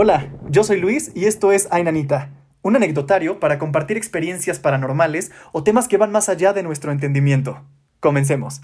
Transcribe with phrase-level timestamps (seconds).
[0.00, 2.30] Hola, yo soy Luis y esto es Ainanita,
[2.62, 7.66] un anecdotario para compartir experiencias paranormales o temas que van más allá de nuestro entendimiento.
[7.98, 8.60] Comencemos.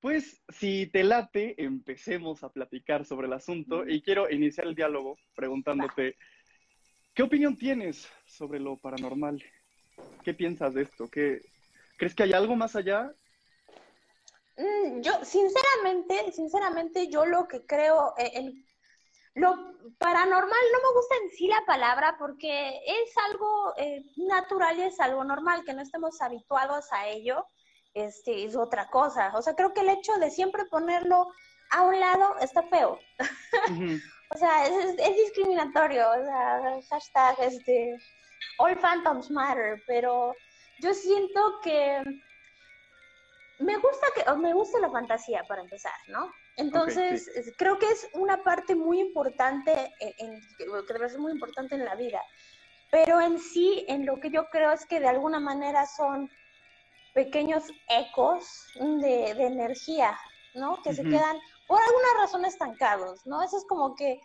[0.00, 5.16] Pues si te late, empecemos a platicar sobre el asunto y quiero iniciar el diálogo
[5.36, 6.16] preguntándote,
[7.14, 9.40] ¿qué opinión tienes sobre lo paranormal?
[10.24, 11.08] ¿Qué piensas de esto?
[11.08, 11.42] ¿Qué,
[11.96, 13.12] ¿Crees que hay algo más allá?
[14.56, 18.65] Mm, yo, sinceramente, sinceramente, yo lo que creo, eh, en
[19.36, 19.54] lo
[19.98, 24.98] paranormal no me gusta en sí la palabra porque es algo eh, natural y es
[24.98, 27.46] algo normal, que no estemos habituados a ello,
[27.92, 29.32] este, es otra cosa.
[29.34, 31.28] O sea, creo que el hecho de siempre ponerlo
[31.70, 32.98] a un lado está feo.
[34.34, 37.94] o sea, es, es, discriminatorio, o sea, hashtag, este,
[38.58, 40.34] all phantoms matter, pero
[40.80, 42.02] yo siento que
[43.58, 46.32] me gusta que me gusta la fantasía para empezar, ¿no?
[46.56, 51.84] Entonces, creo que es una parte muy importante, en, que debe ser muy importante en
[51.84, 52.22] la vida.
[52.90, 56.30] Pero en sí, en lo que yo creo es que de alguna manera son
[57.14, 60.18] pequeños ecos de, energía,
[60.54, 60.80] ¿no?
[60.82, 63.42] Que se quedan por alguna razón estancados, ¿no?
[63.42, 64.20] Eso es como que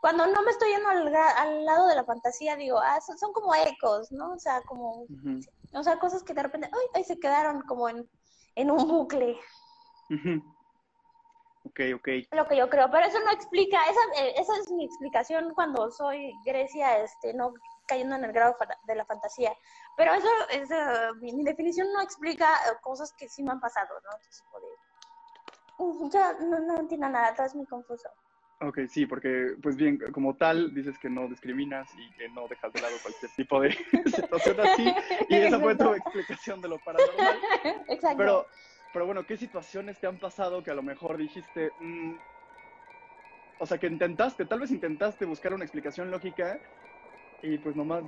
[0.00, 4.12] cuando no me estoy yendo al, lado de la fantasía, digo, ah, son, como ecos,
[4.12, 4.32] ¿no?
[4.32, 5.06] O sea, como,
[5.72, 8.08] o sea, cosas que de repente, ay, ay, se quedaron como en,
[8.54, 9.38] en un bucle.
[11.64, 12.08] Ok, ok.
[12.32, 15.90] Lo que yo creo, pero eso no explica, esa, eh, esa es mi explicación cuando
[15.90, 17.54] soy Grecia, este, no
[17.86, 18.56] cayendo en el grado
[18.86, 19.52] de la fantasía.
[19.96, 20.68] Pero eso, es,
[21.20, 24.10] mi, definición no explica eh, cosas que sí me han pasado, ¿no?
[25.78, 28.08] Entonces, ya no, no entiendo nada, todo es muy confuso.
[28.60, 32.72] Ok, sí, porque, pues bien, como tal, dices que no discriminas y que no dejas
[32.72, 33.70] de lado cualquier tipo de
[34.06, 34.94] situación así,
[35.28, 37.38] y esa fue tu explicación de lo paranormal.
[37.88, 38.18] Exacto.
[38.18, 38.46] Pero,
[38.94, 42.14] pero bueno, ¿qué situaciones te han pasado que a lo mejor dijiste, mm,
[43.58, 46.60] o sea, que intentaste, tal vez intentaste buscar una explicación lógica
[47.42, 48.04] y pues nomás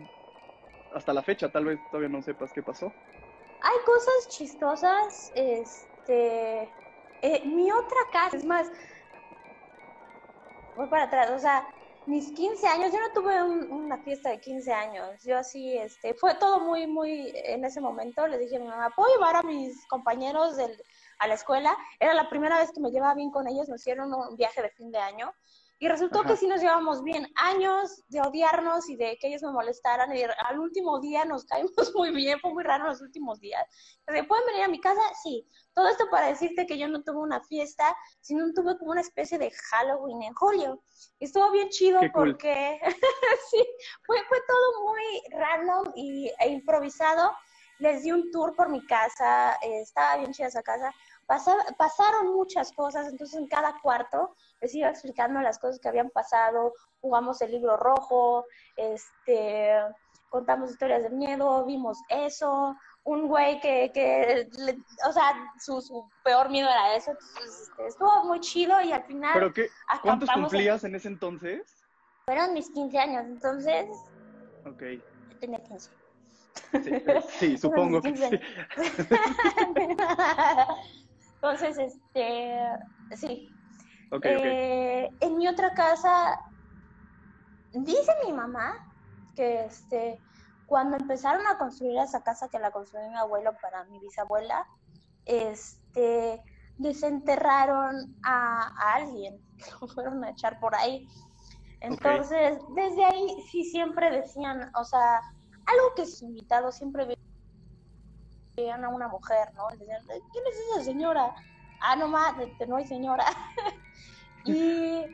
[0.93, 2.95] hasta la fecha tal vez todavía no sepas qué pasó?
[3.61, 6.73] Hay cosas chistosas, este,
[7.21, 8.69] eh, mi otra casa, es más,
[10.77, 11.69] voy para atrás, o sea,
[12.07, 16.35] mis 15 años, yo no tuve una fiesta de 15 años, yo así, este, fue
[16.37, 19.87] todo muy, muy, en ese momento le dije a mi mamá, ¿puedo llevar a mis
[19.89, 20.81] compañeros del,
[21.19, 21.77] a la escuela?
[21.99, 24.71] Era la primera vez que me llevaba bien con ellos, nos hicieron un viaje de
[24.71, 25.33] fin de año,
[25.79, 29.53] y resultó que sí nos llevamos bien, años de odiarnos y de que ellos me
[29.53, 33.65] molestaran, y al último día nos caímos muy bien, fue muy raro los últimos días.
[34.07, 35.01] ¿Pueden venir a mi casa?
[35.23, 35.47] Sí.
[35.75, 39.39] Todo esto para decirte que yo no tuve una fiesta, sino tuve como una especie
[39.39, 40.83] de Halloween en julio.
[41.21, 42.81] Estuvo bien chido porque
[43.51, 43.67] sí,
[44.07, 47.33] fue, fue todo muy random y, e improvisado.
[47.79, 50.95] Les di un tour por mi casa, eh, estaba bien chida esa casa
[51.27, 56.73] pasaron muchas cosas, entonces en cada cuarto les iba explicando las cosas que habían pasado,
[57.01, 58.45] jugamos el libro rojo,
[58.77, 59.73] este,
[60.29, 64.49] contamos historias de miedo, vimos eso, un güey que, que
[65.09, 69.33] o sea, su, peor miedo era eso, entonces este, estuvo muy chido y al final...
[69.35, 69.69] ¿Pero qué?
[70.03, 70.95] ¿Cuántos cumplías en...
[70.95, 71.85] ese entonces?
[72.27, 73.87] Fueron mis 15 años, entonces...
[74.65, 74.83] Ok.
[75.31, 75.91] Yo tenía 15.
[77.39, 78.25] Sí, supongo que sí.
[81.41, 82.59] Entonces, este,
[83.15, 83.53] sí.
[84.23, 86.39] Eh, en mi otra casa,
[87.73, 88.75] dice mi mamá
[89.35, 90.23] que este,
[90.65, 94.67] cuando empezaron a construir esa casa que la construyó mi abuelo para mi bisabuela,
[95.25, 96.43] este,
[96.79, 99.41] desenterraron a, alguien,
[99.81, 101.07] lo fueron a echar por ahí.
[101.81, 105.21] Entonces, desde ahí sí siempre decían, o sea,
[105.67, 107.07] algo que sus invitados siempre
[108.57, 109.69] veían a una mujer, ¿no?
[109.77, 111.35] decían, ¿quién es esa señora?
[111.81, 112.35] Ah, no más,
[112.67, 113.25] no hay señora.
[114.45, 115.05] y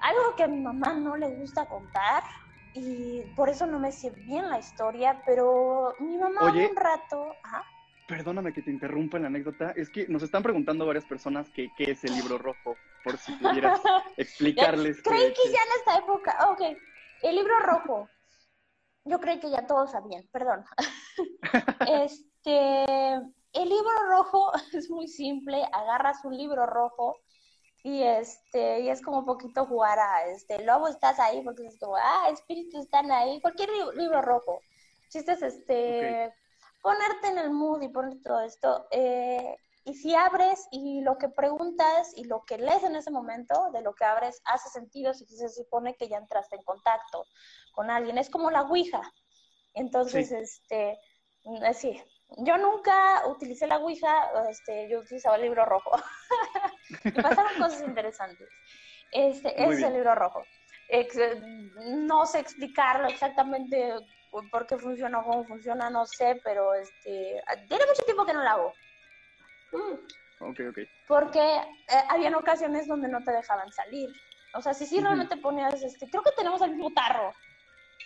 [0.00, 2.22] algo que a mi mamá no le gusta contar,
[2.72, 7.34] y por eso no me sé bien la historia, pero mi mamá un rato...
[8.06, 11.70] Perdóname que te interrumpa en la anécdota, es que nos están preguntando varias personas qué
[11.78, 13.80] es el libro rojo, por si pudieras
[14.16, 15.00] explicarles.
[15.02, 16.60] Creí que, ya en esta época, ok,
[17.22, 18.08] el libro rojo,
[19.10, 20.64] yo creí que ya todos sabían, perdón.
[21.90, 22.84] este,
[23.14, 27.16] el libro rojo es muy simple, agarras un libro rojo
[27.82, 31.78] y este, y es como un poquito jugar a este, lobo estás ahí, porque es
[31.78, 34.60] como, ah, espíritus están ahí, cualquier libro, rojo.
[35.08, 36.32] Chistes, este,
[36.80, 38.86] ponerte en el mood y poner todo esto.
[38.92, 43.70] Eh, y si abres y lo que preguntas y lo que lees en ese momento
[43.72, 47.24] de lo que abres hace sentido si se supone que ya entraste en contacto
[47.72, 48.18] con alguien.
[48.18, 49.00] Es como la Ouija.
[49.74, 50.98] Entonces, este,
[51.66, 52.02] así.
[52.38, 55.90] Yo nunca utilicé la Ouija, este, yo utilizaba el libro rojo.
[57.04, 58.48] y pasaron cosas interesantes.
[59.12, 60.42] Este, ese es el libro rojo.
[61.86, 63.94] no sé explicarlo exactamente
[64.30, 68.44] por qué funciona o cómo funciona, no sé, pero este, tiene mucho tiempo que no
[68.44, 68.72] la hago.
[69.72, 69.94] Mm.
[70.42, 70.78] Ok, ok.
[71.06, 74.10] Porque eh, habían ocasiones donde no te dejaban salir.
[74.54, 77.32] O sea, si sí realmente ponías, este, creo que tenemos el mismo tarro.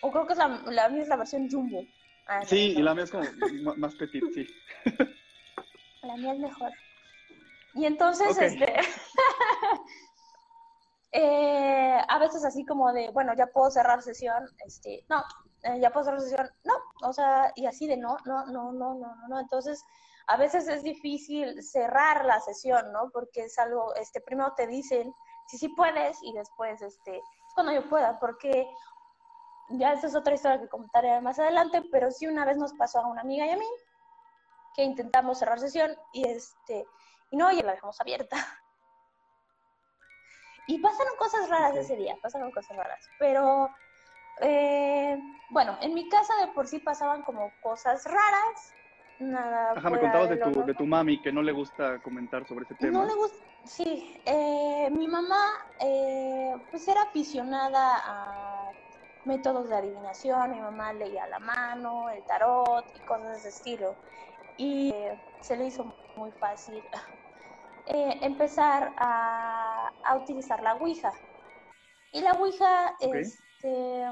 [0.02, 1.86] O creo que es la, la mía es la versión jumbo.
[2.26, 3.24] Ah, sí, y la mía es como
[3.76, 4.46] más petit, sí.
[6.02, 6.70] La mía es mejor.
[7.74, 8.72] Y entonces, este,
[11.12, 15.24] eh, a veces así como de, bueno, ya puedo cerrar sesión, este, no,
[15.62, 18.94] eh, ya puedo cerrar sesión, no, o sea, y así de no, no, no, no,
[18.94, 19.84] no, no, entonces
[20.26, 23.10] a veces es difícil cerrar la sesión, ¿no?
[23.12, 25.14] Porque es algo, este, primero te dicen
[25.46, 28.66] si sí puedes y después, este, es cuando yo pueda, porque
[29.70, 33.00] ya esa es otra historia que comentaré más adelante, pero sí una vez nos pasó
[33.00, 33.66] a una amiga y a mí
[34.74, 36.86] que intentamos cerrar sesión y este,
[37.30, 38.36] y no, ya la dejamos abierta.
[40.66, 43.68] Y pasaron cosas raras ese día, pasaron cosas raras, pero
[44.40, 45.14] eh,
[45.50, 48.74] bueno, en mi casa de por sí pasaban como cosas raras,
[49.18, 49.72] nada.
[49.72, 52.74] Ajá, me contabas de, tu, de tu mami que no le gusta comentar sobre ese
[52.74, 53.00] tema.
[53.00, 55.44] No le gusta, sí, eh, mi mamá
[55.80, 58.70] eh, pues era aficionada a
[59.24, 63.96] métodos de adivinación, mi mamá leía la mano, el tarot y cosas de ese estilo.
[64.56, 64.94] Y
[65.40, 66.82] se le hizo muy fácil
[67.86, 69.90] eh, empezar a,
[70.22, 71.12] utilizar la Ouija.
[72.12, 74.06] Y la Ouija, este,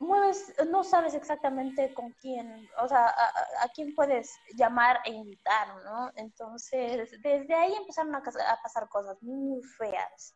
[0.00, 6.10] mueves, no sabes exactamente con quién, o sea, a, quién puedes llamar e invitar, ¿no?
[6.16, 8.22] Entonces, desde ahí empezaron a,
[8.62, 10.34] pasar cosas muy feas.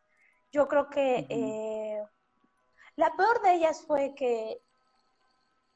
[0.51, 2.01] Yo creo que eh,
[2.95, 4.61] la peor de ellas fue que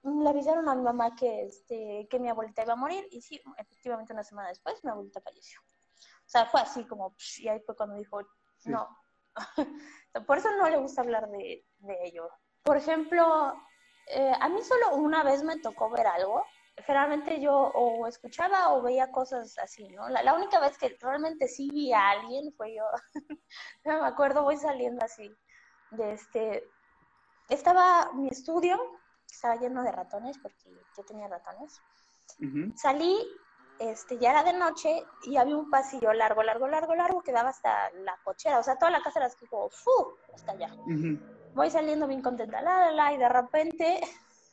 [0.03, 3.41] le avisaron a mi mamá que, este, que mi abuelita iba a morir y sí,
[3.57, 5.59] efectivamente una semana después mi abuelita falleció.
[5.61, 8.21] O sea, fue así como, y ahí fue cuando dijo,
[8.65, 8.87] no.
[10.27, 11.65] Por eso no le gusta hablar de,
[12.03, 12.29] ello.
[12.63, 13.53] Por ejemplo,
[14.09, 16.43] eh, a mí solo una vez me tocó ver algo.
[16.85, 20.07] Generalmente yo o escuchaba o veía cosas así, ¿no?
[20.09, 22.83] La, única vez que realmente sí vi a alguien fue yo.
[23.85, 25.29] no me acuerdo, voy saliendo así.
[25.91, 26.63] De este,
[27.49, 28.79] estaba mi estudio,
[29.29, 31.81] estaba lleno de ratones porque yo tenía ratones.
[32.75, 33.17] Salí
[33.79, 37.49] este, ya era de noche y había un pasillo largo, largo, largo, largo que daba
[37.49, 38.59] hasta la cochera.
[38.59, 39.91] O sea, toda la casa era así como, ¡fu!
[40.33, 40.69] Hasta allá.
[41.53, 44.01] Voy saliendo bien contenta, la, la, la, y de repente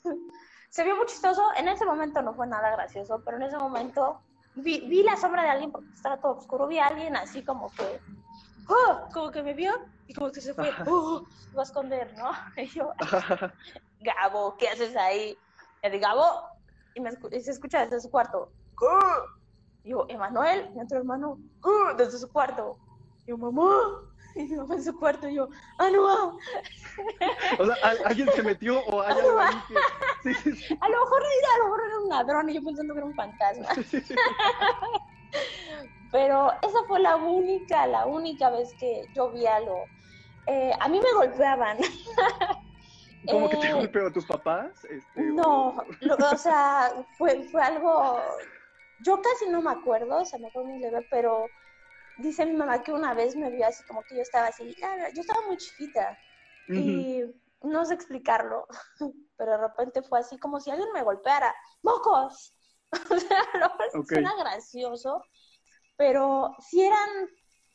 [0.70, 1.42] se vio muy chistoso.
[1.56, 4.20] En ese momento no fue nada gracioso, pero en ese momento
[4.54, 6.66] vi, vi la sombra de alguien porque estaba todo oscuro.
[6.66, 8.00] Vi a alguien así como que,
[8.68, 9.08] ¡oh!
[9.12, 9.72] Como que me vio
[10.06, 11.24] y como que se fue, ¡oh!
[11.28, 12.30] Se va a esconder, ¿no?
[12.56, 12.92] Y yo,
[14.00, 15.36] Gabo, ¿qué haces ahí?
[15.82, 16.42] Le digo, Gabo,
[16.94, 18.50] y, me, y se escucha desde su cuarto,
[19.84, 21.38] y yo, Emanuel, y otro hermano,
[21.96, 22.78] desde su cuarto.
[23.24, 24.02] Y yo, mamá.
[24.40, 25.48] Y mi mamá en su cuarto, y yo,
[25.78, 26.38] ¡ah, no!
[27.58, 29.74] O sea, ¿alguien se metió o hay algo ahí que...
[30.22, 30.78] Sí, sí, sí.
[30.80, 33.06] A lo mejor era, a lo mejor era un ladrón y yo pensando que era
[33.06, 33.68] un fantasma.
[36.12, 39.84] Pero esa fue la única, la única vez que yo vi algo.
[40.46, 41.78] Eh, a mí me golpeaban.
[43.30, 44.84] ¿Cómo que te eh, golpeó a tus papás?
[44.84, 46.32] Este, no, o...
[46.32, 48.20] o sea, fue, fue algo
[49.00, 51.46] yo casi no me acuerdo, o sea, me acuerdo muy leve, pero
[52.18, 54.74] dice mi mamá que una vez me vio así como que yo estaba así,
[55.14, 56.18] yo estaba muy chiquita
[56.68, 57.22] y
[57.62, 58.66] no sé explicarlo,
[59.36, 62.54] pero de repente fue así como si alguien me golpeara, ¡mocos!
[63.10, 63.38] o sea,
[63.94, 65.24] lo suena gracioso,
[65.96, 67.28] pero si eran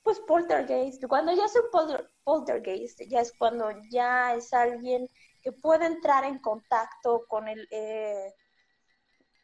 [0.04, 5.08] pues poltergeist, cuando ya es un poltergeist, ya es cuando ya es alguien
[5.44, 8.34] que puede entrar en contacto con el, eh,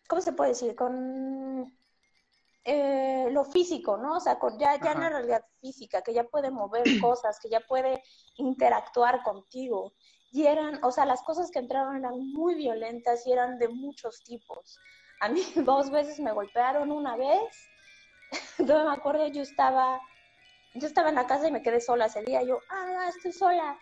[0.08, 0.76] ¿cómo se puede decir?
[0.76, 1.78] Con
[2.70, 4.18] eh, lo físico, ¿no?
[4.18, 7.48] O sea, con ya, ya en la realidad física, que ya puede mover cosas, que
[7.48, 8.04] ya puede
[8.36, 9.94] interactuar contigo.
[10.34, 14.22] Y eran, o sea, las cosas que entraron eran muy violentas y eran de muchos
[14.22, 14.78] tipos.
[15.22, 17.70] A mí dos veces me golpearon, una vez,
[18.60, 20.02] no me acuerdo, yo estaba,
[20.74, 23.80] yo estaba en la casa y me quedé sola ese día, yo, ah, estoy sola.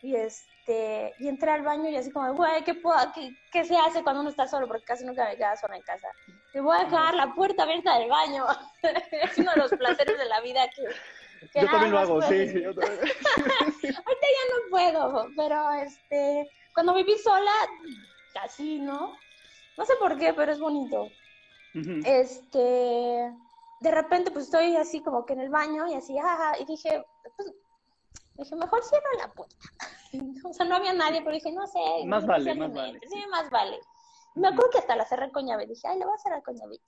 [0.00, 2.78] Y es, este, y entré al baño y así como, güey, ¿qué,
[3.14, 4.68] qué, ¿qué, se hace cuando uno está solo?
[4.68, 6.08] Porque casi nunca me queda sola en casa.
[6.52, 8.44] Te voy a dejar la puerta abierta del baño.
[9.10, 11.60] es uno de los placeres de la vida que...
[11.60, 12.84] yo también lo hago, sí, sí, Ahorita
[13.82, 17.52] ya no puedo, pero este, cuando viví sola,
[18.34, 19.16] casi, ¿no?
[19.76, 21.08] No sé por qué, pero es bonito.
[22.04, 23.32] Este,
[23.80, 26.16] de repente pues estoy así como que en el baño y así,
[26.58, 27.04] y dije,
[27.36, 27.52] pues,
[28.38, 29.56] dije, mejor cierro la puerta.
[30.44, 31.80] o sea, no había nadie, pero dije, no sé.
[32.06, 33.00] Más vale, más vale.
[33.08, 33.80] Sí, más vale.
[34.34, 35.66] Me acuerdo que hasta la cerré con llave.
[35.66, 36.80] Dije, ay, le voy a cerrar con llave.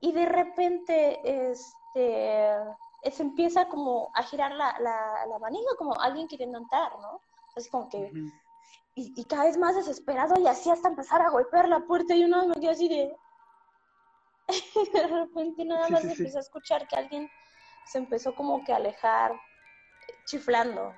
[0.00, 2.56] Y de repente, este,
[3.10, 7.20] se empieza como a girar la, la, la manija, como alguien queriendo entrar, ¿no?
[7.56, 8.12] así como que,
[8.94, 12.46] y, cada vez más desesperado y así hasta empezar a golpear la puerta y uno
[12.46, 13.16] me quedó así de...
[14.92, 17.28] de repente nada más empezó a escuchar que alguien
[17.84, 19.32] se empezó como que a alejar
[20.26, 20.92] chiflando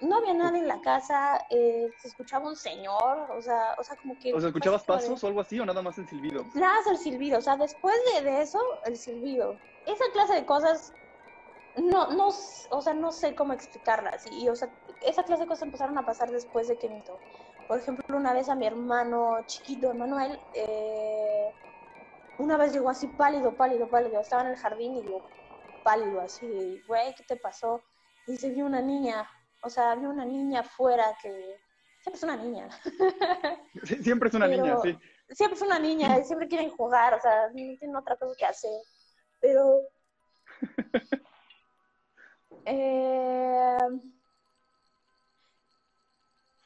[0.00, 3.96] no había nadie en la casa, eh, se escuchaba un señor, o sea, o sea,
[3.96, 4.32] como que...
[4.32, 6.44] O sea, ¿escuchabas pasos o algo así o nada más el silbido?
[6.54, 9.56] Nada más el silbido, o sea, después de, eso, el silbido.
[9.86, 10.92] Esa clase de cosas,
[11.76, 14.26] no, no, o sea, no sé cómo explicarlas.
[14.32, 14.70] Y, o sea,
[15.02, 17.18] esa clase de cosas empezaron a pasar después de que mito.
[17.68, 21.52] Por ejemplo, una vez a mi hermano chiquito, Emanuel, eh,
[22.38, 24.20] una vez llegó así pálido, pálido, pálido.
[24.20, 25.22] Estaba en el jardín y llegó
[25.84, 27.82] pálido, así, güey, ¿qué te pasó?
[28.30, 29.28] Y se vio una niña
[29.62, 31.60] o sea, había una niña afuera que
[32.02, 32.68] siempre es una niña.
[34.02, 34.98] siempre es una niña, sí.
[35.30, 38.46] Siempre es una niña y siempre quieren jugar, o sea, no tienen otra cosa que
[38.46, 38.80] hacer.
[39.40, 39.80] Pero...
[42.66, 43.78] Eh,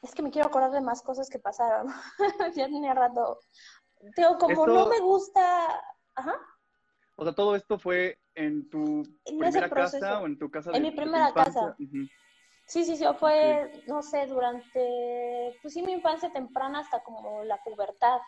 [0.01, 1.87] es que me quiero acordar de más cosas que pasaron.
[2.53, 3.39] ya tenía rato.
[4.13, 5.81] Tengo como no me gusta...
[6.15, 6.37] Ajá.
[7.15, 10.83] O sea, todo esto fue en tu primera casa o en tu casa de En
[10.83, 11.75] mi primera casa.
[12.67, 17.61] Sí, sí, sí, fue, no sé, durante, pues sí, mi infancia temprana hasta como la
[17.63, 18.19] pubertad.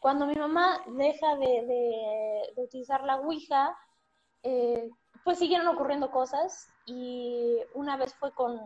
[0.00, 3.76] Cuando mi mamá deja de, utilizar la Ouija,
[4.42, 4.88] eh,
[5.22, 8.58] pues siguieron ocurriendo cosas y una vez fue con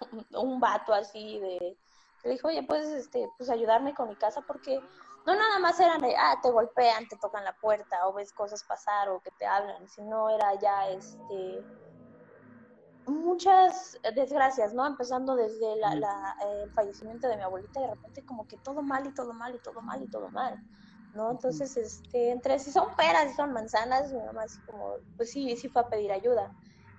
[0.32, 1.76] un vato así de,
[2.24, 4.80] le dijo, oye, puedes este, pues ayudarme con mi casa porque
[5.28, 8.64] no nada más eran de, ah, te golpean, te tocan la puerta o ves cosas
[8.64, 11.66] pasar o que te hablan, sino era ya, este,
[13.06, 14.86] muchas desgracias, ¿no?
[14.86, 15.94] Empezando desde la,
[16.46, 19.54] eh, el fallecimiento de mi abuelita, de repente como que todo mal y todo mal
[19.54, 20.58] y todo mal y todo mal,
[21.12, 21.30] ¿no?
[21.30, 25.56] Entonces, este, entre si son peras y son manzanas, mi mamá así como, pues sí,
[25.56, 26.52] sí fue a pedir ayuda.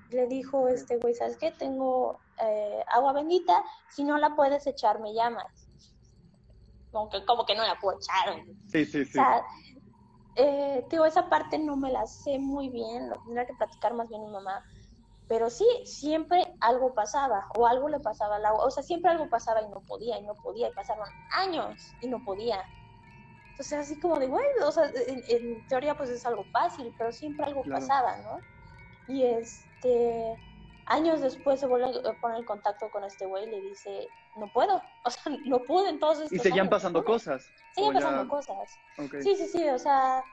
[0.10, 1.52] Le dijo, este güey, ¿sabes qué?
[1.52, 5.69] Tengo eh, agua bendita, si no la puedes echar, me llamas.
[6.94, 8.44] Aunque como que no la echar.
[8.68, 9.20] Sí, sí, sí.
[9.20, 9.44] O sea,
[10.36, 14.10] eh, digo, esa parte no me la sé muy bien, lo tendría que platicar más
[14.10, 14.64] bien mi mamá
[15.30, 19.30] pero sí, siempre algo pasaba o algo le pasaba al agua, o sea, siempre algo
[19.30, 22.60] pasaba y no podía y no podía y pasaron años y no podía.
[23.52, 27.46] Entonces así como de, bueno, o sea, en, teoría pues es algo fácil, pero siempre
[27.46, 28.42] algo pasaba, ¿no?
[29.06, 30.36] Y este,
[30.90, 34.52] años después se vuelve a poner en contacto con este güey y le dice, no
[34.52, 36.32] puedo, o sea, no pude entonces.
[36.32, 37.54] Y seguían pasando cosas.
[37.72, 38.80] Seguían pasando cosas.
[39.22, 40.26] Sí, sí, sí, o sea,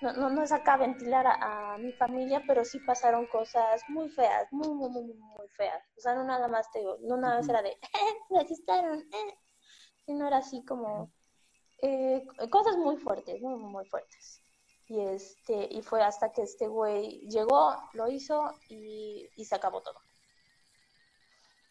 [0.00, 4.52] no, no, no es acá ventilar a, mi familia, pero sí pasaron cosas muy feas,
[4.52, 5.82] muy, muy, muy, muy feas.
[5.96, 8.98] O sea, no nada más te digo, no nada más era de, eh, me asustaron,
[9.00, 9.38] eh",
[10.04, 11.12] sino era así como
[11.82, 14.39] eh, cosas muy fuertes, muy, muy fuertes.
[14.90, 19.82] Y, este, y fue hasta que este güey llegó, lo hizo y, y se acabó
[19.82, 20.00] todo.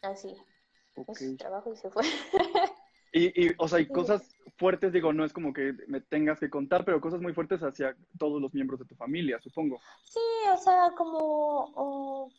[0.02, 0.38] Así.
[0.96, 1.36] Okay.
[1.36, 2.04] trabajo y se fue.
[3.12, 6.48] Y, y, o sea, hay cosas fuertes, digo, no es como que me tengas que
[6.48, 9.80] contar, pero cosas muy fuertes hacia todos los miembros de tu familia, supongo.
[10.04, 10.20] Sí,
[10.54, 12.32] o sea, como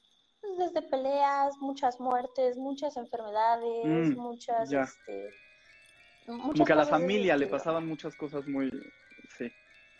[0.57, 5.31] desde peleas, muchas muertes, muchas enfermedades, mm, muchas, este,
[6.25, 8.71] como que a la familia le pasaban muchas cosas muy,
[9.37, 9.51] sí.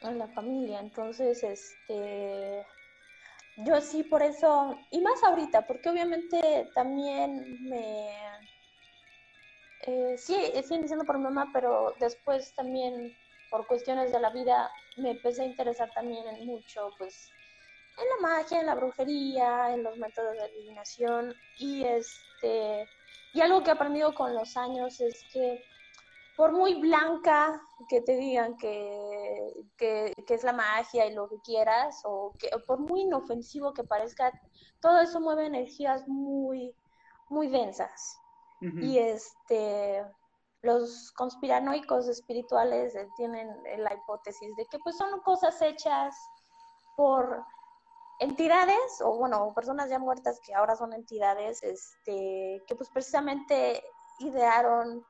[0.03, 2.67] A la familia, entonces, este,
[3.57, 8.11] yo sí por eso, y más ahorita, porque obviamente también me
[9.81, 13.17] eh, sí, estoy diciendo por mi mamá, pero después también
[13.49, 17.33] por cuestiones de la vida me empecé a interesar también en mucho, pues,
[17.97, 21.35] en la magia, en la brujería, en los métodos de adivinación.
[21.57, 22.91] Y este
[23.33, 25.65] y algo que he aprendido con los años es que
[26.37, 31.41] por muy blanca que te digan que, que, que, es la magia y lo que
[31.41, 34.33] quieras, o que por muy inofensivo que parezca,
[34.81, 36.75] todo eso mueve energías muy,
[37.29, 38.17] muy densas.
[38.61, 40.05] Y este
[40.63, 46.15] los conspiranoicos espirituales tienen la hipótesis de que pues son cosas hechas
[46.97, 47.43] por
[48.19, 53.83] entidades o bueno, personas ya muertas que ahora son entidades este que pues precisamente
[54.19, 55.07] idearon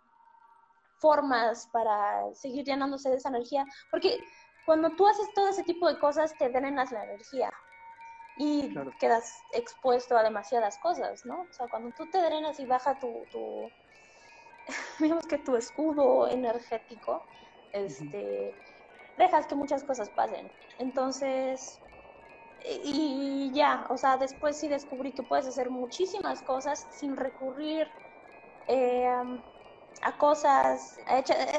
[1.01, 4.27] formas para seguir llenándose de esa energía, porque
[4.65, 7.53] cuando tú haces todo ese tipo de cosas te drenas la energía
[8.37, 11.43] y quedas expuesto a demasiadas cosas, ¿no?
[11.43, 13.73] O sea, cuando tú te drenas y baja tu, tu
[15.01, 17.27] digamos que tu escudo energético,
[17.73, 18.55] este,
[19.17, 20.51] dejas que muchas cosas pasen.
[20.79, 21.81] Entonces,
[22.63, 27.87] y ya, o sea, después sí descubrí que puedes hacer muchísimas cosas sin recurrir
[28.69, 29.09] eh,
[30.03, 30.99] a cosas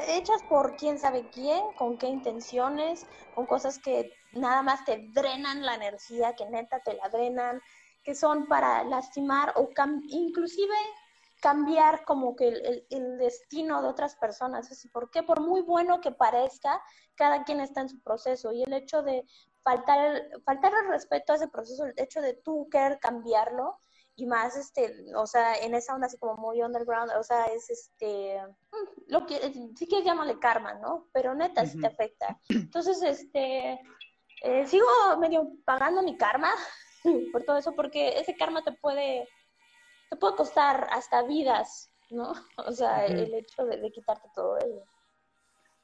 [0.08, 5.64] hechas, por quién sabe quién, con qué intenciones, con cosas que nada más te drenan
[5.64, 7.60] la energía, que neta te la drenan,
[8.02, 9.68] que son para lastimar o
[10.08, 10.74] inclusive
[11.40, 14.70] cambiar como que el, el, destino de otras personas.
[14.70, 15.10] Así, ¿Por?
[15.10, 16.80] Por muy bueno que parezca,
[17.16, 19.24] cada quien está en su proceso y el hecho de
[19.62, 23.80] faltar, faltar el respeto a ese proceso, el hecho de tú querer cambiarlo
[24.14, 27.70] y más, este, o sea, en esa onda así como muy underground, o sea, es
[27.70, 31.08] este, mm, lo que, sí que llamarle karma, ¿no?
[31.12, 32.38] Pero neta, sí te afecta.
[32.48, 33.80] Entonces, este,
[34.42, 34.86] eh, sigo
[35.18, 36.52] medio pagando mi karma
[37.32, 39.28] por todo eso, porque ese karma te puede
[40.12, 42.34] te puede costar hasta vidas, ¿no?
[42.66, 44.84] O sea, el hecho de, quitarte todo eso.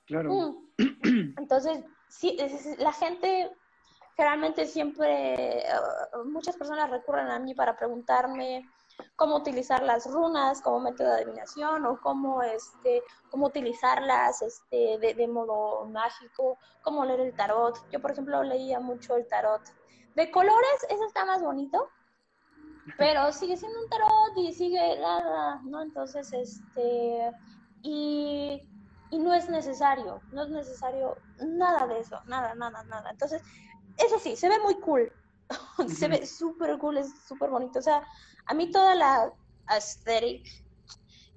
[0.06, 0.30] Claro.
[0.32, 0.68] Mm.
[1.38, 2.37] Entonces, sí,
[2.78, 3.50] la gente
[4.18, 5.62] generalmente siempre,
[6.12, 8.68] uh, muchas personas recurren a mí para preguntarme
[9.14, 15.14] cómo utilizar las runas como método de adivinación o cómo, este, cómo utilizarlas este, de,
[15.14, 17.78] de modo mágico, cómo leer el tarot.
[17.92, 19.62] Yo, por ejemplo, leía mucho el tarot.
[20.16, 21.88] De colores, eso está más bonito,
[22.96, 25.80] pero sigue siendo un tarot y sigue nada, ¿no?
[25.80, 27.30] Entonces, este,
[27.82, 28.68] y,
[29.10, 33.10] y no es necesario, no es necesario nada de eso, nada, nada, nada.
[33.12, 33.44] Entonces,
[33.98, 35.12] eso sí, se ve muy cool,
[35.88, 37.78] se ve súper cool, es súper bonito.
[37.78, 38.06] O sea,
[38.46, 39.32] a mí toda la
[39.66, 40.46] aesthetic,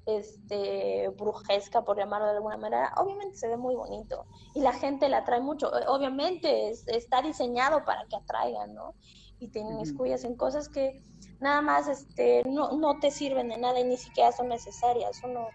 [0.06, 4.26] este, brujesca, por llamarlo de alguna manera, obviamente se ve muy bonito
[4.56, 5.70] y la gente la atrae mucho.
[5.88, 8.96] Obviamente está diseñado para que atraigan, ¿no?
[9.40, 11.02] Y te inmiscuyas en cosas que
[11.40, 15.22] nada más este, no, no te sirven de nada y ni siquiera son necesarias.
[15.24, 15.50] Uno,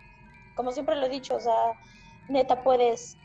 [0.54, 1.75] como siempre lo he dicho, o sea,
[2.28, 3.18] neta puedes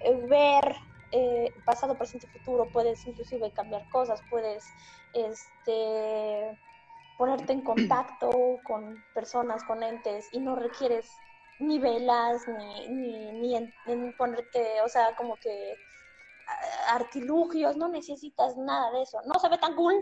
[0.00, 0.76] eh, ver
[1.10, 4.74] eh, pasado, presente y futuro, puedes inclusive cambiar cosas, puedes
[5.12, 6.56] este,
[7.16, 11.22] ponerte en contacto con personas, con entes y no requieres
[11.58, 12.88] ni velas, ni,
[13.32, 15.76] ni, ni ponerte, o sea, como que
[16.88, 19.18] artilugios, no necesitas nada de eso.
[19.26, 19.94] No se ve tan cool,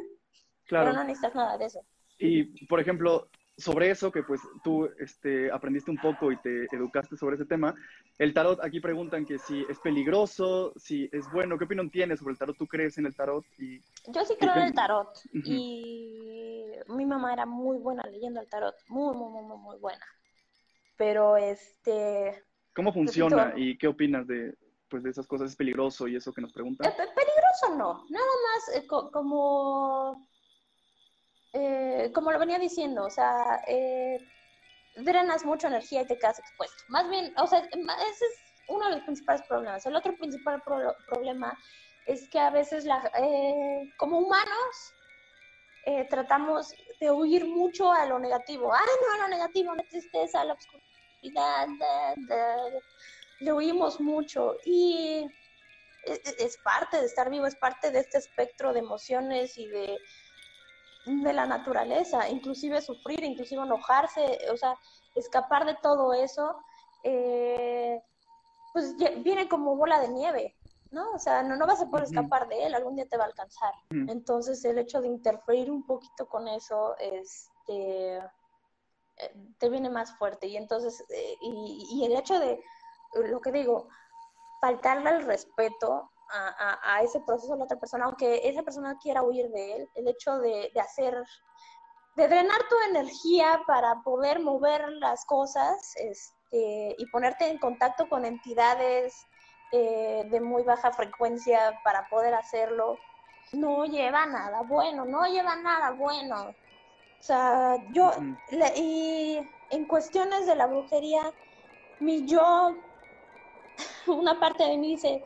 [0.69, 1.81] pero no necesitas nada de eso.
[2.19, 7.17] Y, por ejemplo, sobre eso, que pues tú este, aprendiste un poco y te educaste
[7.17, 7.75] sobre ese tema,
[8.19, 12.33] el tarot, aquí preguntan que si es peligroso, si es bueno, ¿qué opinión tienes sobre
[12.33, 12.57] el tarot?
[12.57, 13.45] ¿Tú crees en el tarot?
[13.59, 18.49] Y, Yo sí creo en el tarot y mi mamá era muy buena leyendo el
[18.49, 20.05] tarot, muy, muy, muy, muy buena.
[20.97, 22.43] Pero este...
[22.75, 24.55] ¿Cómo funciona y qué opinas de,
[24.91, 25.51] pues, de esas cosas?
[25.51, 26.91] ¿Es peligroso y eso que nos preguntan?
[26.91, 30.27] Eh, peligroso no, nada más eh, como
[31.59, 34.19] eh, como lo venía diciendo, o sea, eh,
[34.97, 36.85] drenas mucha energía y te quedas expuesto.
[36.89, 39.87] Más bien, o sea, ese es uno de los principales problemas.
[39.87, 41.59] El otro principal problema
[42.05, 44.93] es que a veces, la, eh, como humanos,
[46.11, 48.75] tratamos de huir mucho a lo negativo.
[48.75, 51.69] Ay, no, a lo negativo, la tristeza, la oscuridad,
[53.39, 54.57] le huimos mucho.
[54.65, 55.25] Y
[56.05, 59.97] es parte de estar vivo, es parte de este espectro de emociones y de
[61.07, 64.77] de la naturaleza, inclusive sufrir, inclusive enojarse, o sea,
[65.15, 66.57] escapar de todo eso,
[67.05, 68.03] eh,
[68.73, 70.57] pues viene como bola de nieve,
[70.91, 71.13] ¿no?
[71.13, 73.29] O sea, no, no vas a poder escapar de él, algún día te va a
[73.29, 73.73] alcanzar.
[73.91, 80.49] Entonces, el hecho de interferir un poquito con eso, este, eh, te viene más fuerte.
[80.49, 82.61] Y entonces, eh, y, y el hecho de,
[83.29, 83.89] lo que digo,
[84.61, 89.49] faltarle el respeto a, ese proceso de la otra persona, aunque esa persona quiera huir
[89.51, 91.23] de él, el hecho de, hacer,
[92.17, 98.25] de drenar tu energía para poder mover las cosas este, y ponerte en contacto con
[98.25, 99.27] entidades
[99.73, 102.99] eh, de muy baja frecuencia para poder hacerlo,
[103.53, 106.55] no lleva nada bueno, no lleva nada bueno.
[107.19, 108.13] O sea, yo,
[108.77, 111.33] y en cuestiones de la brujería,
[111.99, 112.77] mi yo,
[114.07, 115.25] una parte de mí dice,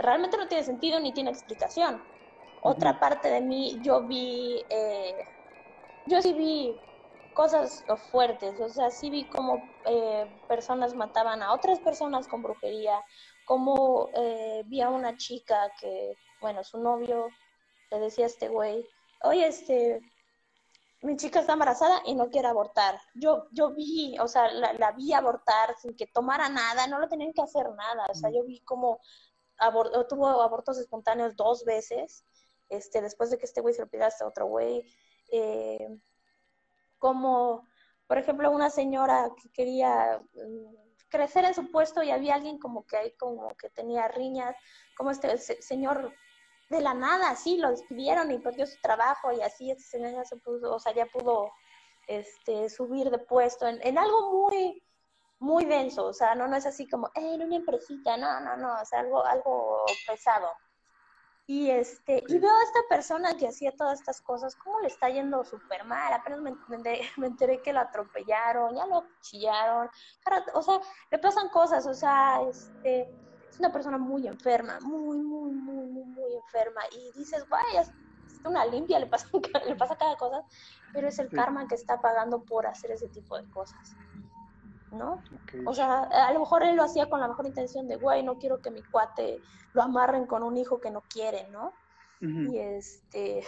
[0.00, 2.02] realmente no tiene sentido ni tiene explicación.
[2.60, 5.14] Otra parte de mí, yo vi, eh,
[6.06, 6.80] yo sí vi
[7.32, 13.00] cosas fuertes, o sea, sí vi como eh, personas mataban a otras personas con brujería,
[13.44, 17.28] como eh, vi a una chica que, bueno, su novio
[17.90, 18.84] le decía a este güey,
[19.22, 20.00] oye, este,
[21.02, 23.00] mi chica está embarazada y no quiere abortar.
[23.14, 27.08] Yo, yo vi, o sea, la, la, vi abortar sin que tomara nada, no lo
[27.08, 28.60] tenían que hacer nada, o sea, yo vi
[30.08, 32.24] tuvo abortos espontáneos dos veces,
[32.68, 34.84] este, después de que este güey se lo pidiera a otro güey.
[35.30, 35.88] Eh,
[36.98, 37.66] como,
[38.06, 42.86] por ejemplo, una señora que quería mm, crecer en su puesto y había alguien como
[42.86, 44.56] que ahí como que tenía riñas,
[44.96, 46.12] como este señor
[46.70, 50.24] de la nada, sí, lo despidieron y perdió su trabajo y así este señor ya
[50.24, 51.50] se pudo, o sea, ya pudo
[52.08, 54.82] este, subir de puesto en algo muy,
[55.40, 58.80] muy denso, o sea, no, no es así como, eh, una empresita, no, no, no,
[58.80, 60.48] es algo, algo pesado.
[61.50, 65.08] Y, este, y veo a esta persona que hacía todas estas cosas, cómo le está
[65.08, 66.12] yendo súper mal.
[66.12, 69.88] Apenas me, me, enteré que lo atropellaron, ya lo chillaron.
[70.52, 70.78] O sea,
[71.10, 71.86] le pasan cosas.
[71.86, 73.10] O sea, este,
[73.48, 76.82] es una persona muy enferma, muy, muy, muy, muy, muy enferma.
[76.92, 77.90] Y dices, vaya, es
[78.44, 79.26] una limpia, le pasa,
[79.66, 80.44] le pasa cada cosa,
[80.92, 83.96] pero es el karma que está pagando por hacer ese tipo de cosas.
[84.92, 85.22] ¿No?
[85.66, 88.38] O sea, a lo mejor él lo hacía con la mejor intención de, güey, no
[88.38, 89.40] quiero que mi cuate
[89.72, 91.72] lo amarren con un hijo que no quiere, ¿no?
[92.20, 93.44] Y este,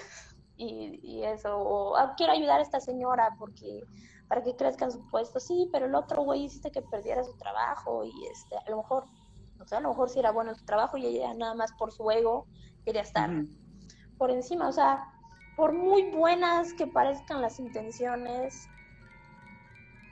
[0.57, 3.83] y, eso, o ah, quiero ayudar a esta señora porque
[4.29, 7.37] para que crezca en su puesto, sí, pero el otro güey hiciste que perdiera su
[7.37, 9.05] trabajo y este, a lo mejor,
[9.59, 11.91] o sea, a lo mejor sí era bueno su trabajo y ella nada más por
[11.91, 12.47] su ego
[12.85, 13.29] quería estar
[14.19, 15.03] por encima, o sea,
[15.57, 18.69] por muy buenas que parezcan las intenciones,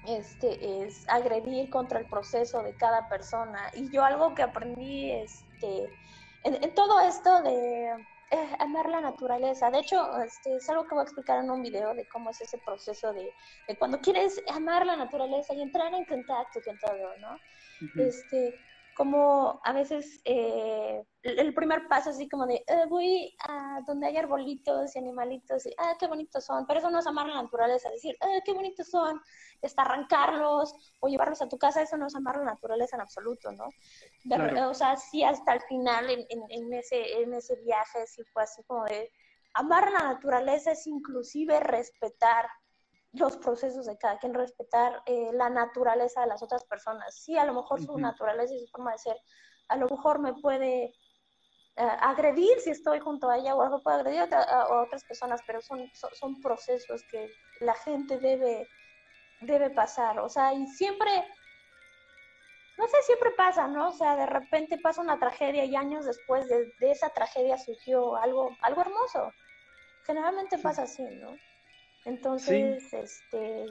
[0.07, 3.71] este, es agredir contra el proceso de cada persona.
[3.75, 5.91] Y yo algo que aprendí este,
[6.45, 7.91] en, todo esto de
[8.31, 11.63] eh, amar la naturaleza, de hecho, este, es algo que voy a explicar en un
[11.63, 13.33] video de cómo es ese proceso de,
[13.79, 17.37] cuando quieres amar la naturaleza y entrar en contacto con todo, ¿no?
[17.97, 18.55] Este,
[18.99, 24.17] como a veces eh, el primer paso así como de eh, voy a donde hay
[24.17, 27.91] arbolitos y animalitos y ah qué bonitos son pero eso no es amar la naturaleza
[27.91, 29.21] decir ah qué bonitos son
[29.63, 33.53] hasta arrancarlos o llevarlos a tu casa eso no es amar la naturaleza en absoluto
[33.53, 33.69] no
[34.69, 38.65] o sea sí hasta el final en, en, ese en ese viaje sí fue así
[38.65, 39.13] como de
[39.55, 42.49] amar la naturaleza es inclusive respetar
[43.19, 47.15] los procesos de cada quien, respetar eh, la naturaleza de las otras personas.
[47.15, 49.17] Sí, a lo mejor su naturaleza y su forma de ser,
[49.69, 50.95] a lo mejor me puede
[51.77, 55.61] eh, agredir si estoy junto a ella o algo puede agredir a, otras personas, pero
[55.61, 58.69] son, son, procesos que la gente debe,
[59.43, 60.19] debe pasar.
[60.19, 61.11] O sea, y siempre,
[62.77, 63.91] no sé, siempre pasa, ¿no?
[63.91, 68.51] O sea, de repente pasa una tragedia y años después de, esa tragedia surgió algo,
[68.63, 69.33] algo hermoso.
[70.05, 71.37] Generalmente pasa así, ¿no?
[72.05, 73.67] Entonces, este,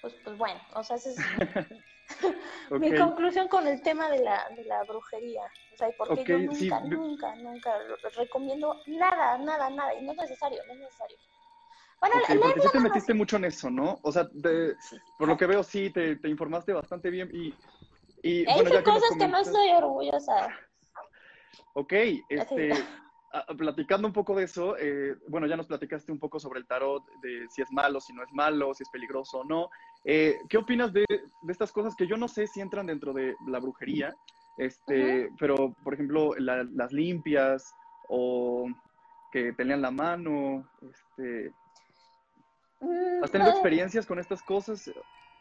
[0.00, 1.16] pues, pues bueno, o sea, esa es
[2.70, 5.42] mi conclusión con el tema de la, de la brujería.
[5.70, 7.78] O sea, porque yo nunca, nunca, nunca
[8.14, 11.18] recomiendo nada, nada, nada, y no es necesario, no es necesario.
[12.00, 13.98] Bueno, porque tú te metiste mucho en eso, ¿no?
[14.02, 14.28] O sea,
[15.18, 17.54] por lo que veo, sí, te, te informaste bastante bien y...
[18.22, 20.48] y He bueno, cosas que, no estoy orgullosa.
[21.72, 21.92] Ok,
[22.28, 22.72] este...
[23.56, 27.04] platicando un poco de eso, eh, bueno, ya nos platicaste un poco sobre el tarot,
[27.22, 29.70] de si es malo, si no es malo, si es peligroso o no.
[30.04, 31.04] Eh, ¿Qué opinas de,
[31.48, 34.14] estas cosas que yo no sé si entran dentro de la brujería?
[34.58, 37.74] Este, pero, por ejemplo, las limpias
[38.08, 38.66] o
[39.32, 41.52] que te lean la mano, este,
[42.80, 44.90] mm, ¿Has tenido experiencias con estas cosas?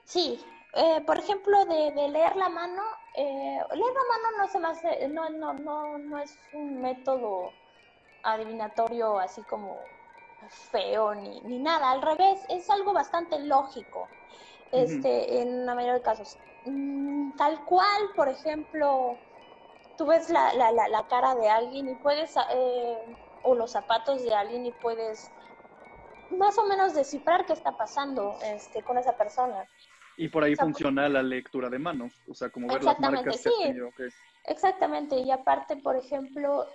[0.03, 0.39] Sí,
[0.73, 2.81] eh, por ejemplo, de, leer la mano,
[3.15, 7.51] leer la mano no se me no, no, no, no es un método
[8.25, 9.79] adivinatorio así como
[10.71, 14.09] feo ni, ni nada, al revés, es algo bastante lógico
[14.71, 16.37] este, en la mayoría de casos.
[16.65, 19.17] Mm, tal cual, por ejemplo,
[19.97, 22.97] tú ves la, la, la, cara de alguien y puedes, eh,
[23.43, 25.31] o los zapatos de alguien y puedes
[26.31, 29.63] más o menos descifrar qué está pasando este, con esa persona.
[30.17, 33.51] Y por ahí funciona la lectura de manos, o sea, como ver las marcas sí.
[34.45, 36.67] Exactamente, y aparte, por ejemplo,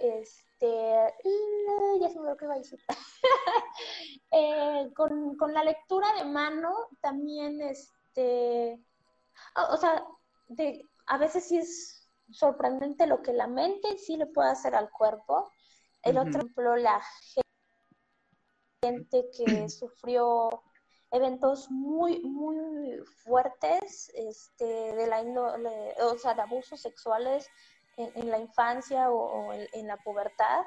[0.60, 2.80] este, ya se me lo que iba a decir.
[4.32, 8.80] Eh, con, la lectura de mano también, este,
[9.70, 10.04] o sea,
[10.48, 14.90] de, a veces sí es sorprendente lo que la mente sí le puede hacer al
[14.90, 15.50] cuerpo.
[16.02, 17.02] El otro ejemplo, la
[18.82, 20.62] gente que sufrió
[21.10, 27.48] eventos muy, muy fuertes este, de la índole, o sea, de abusos sexuales
[28.00, 30.64] en, la infancia o, en, la pubertad.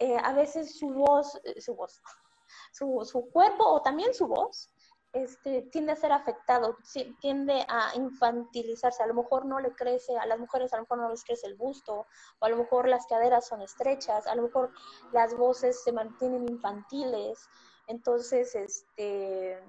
[0.00, 2.00] Eh, a veces su voz, eh, su voz,
[2.72, 4.70] su, su, cuerpo o también su voz
[5.14, 6.76] este, tiende a ser afectado,
[7.20, 10.98] tiende a infantilizarse, a lo mejor no le crece, a las mujeres a lo mejor
[10.98, 12.06] no les crece el busto,
[12.40, 14.72] o a lo mejor las caderas son estrechas, a lo mejor
[15.12, 17.48] las voces se mantienen infantiles,
[17.86, 19.62] entonces, este,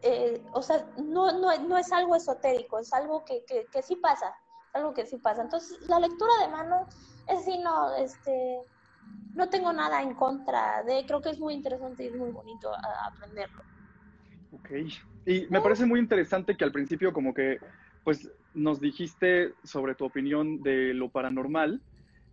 [0.00, 3.96] eh, o sea, no, no, no, es algo esotérico, es algo que, que, que, sí
[3.96, 4.34] pasa,
[4.74, 5.42] algo que sí pasa.
[5.42, 6.86] Entonces, la lectura de mano,
[7.28, 8.60] es sí, no, este,
[9.34, 12.70] no tengo nada en contra de, creo que es muy interesante y es muy bonito
[13.06, 13.62] aprenderlo.
[14.52, 14.70] Ok,
[15.26, 17.58] y me parece muy interesante que al principio como que,
[18.04, 21.82] pues, nos dijiste sobre tu opinión de lo paranormal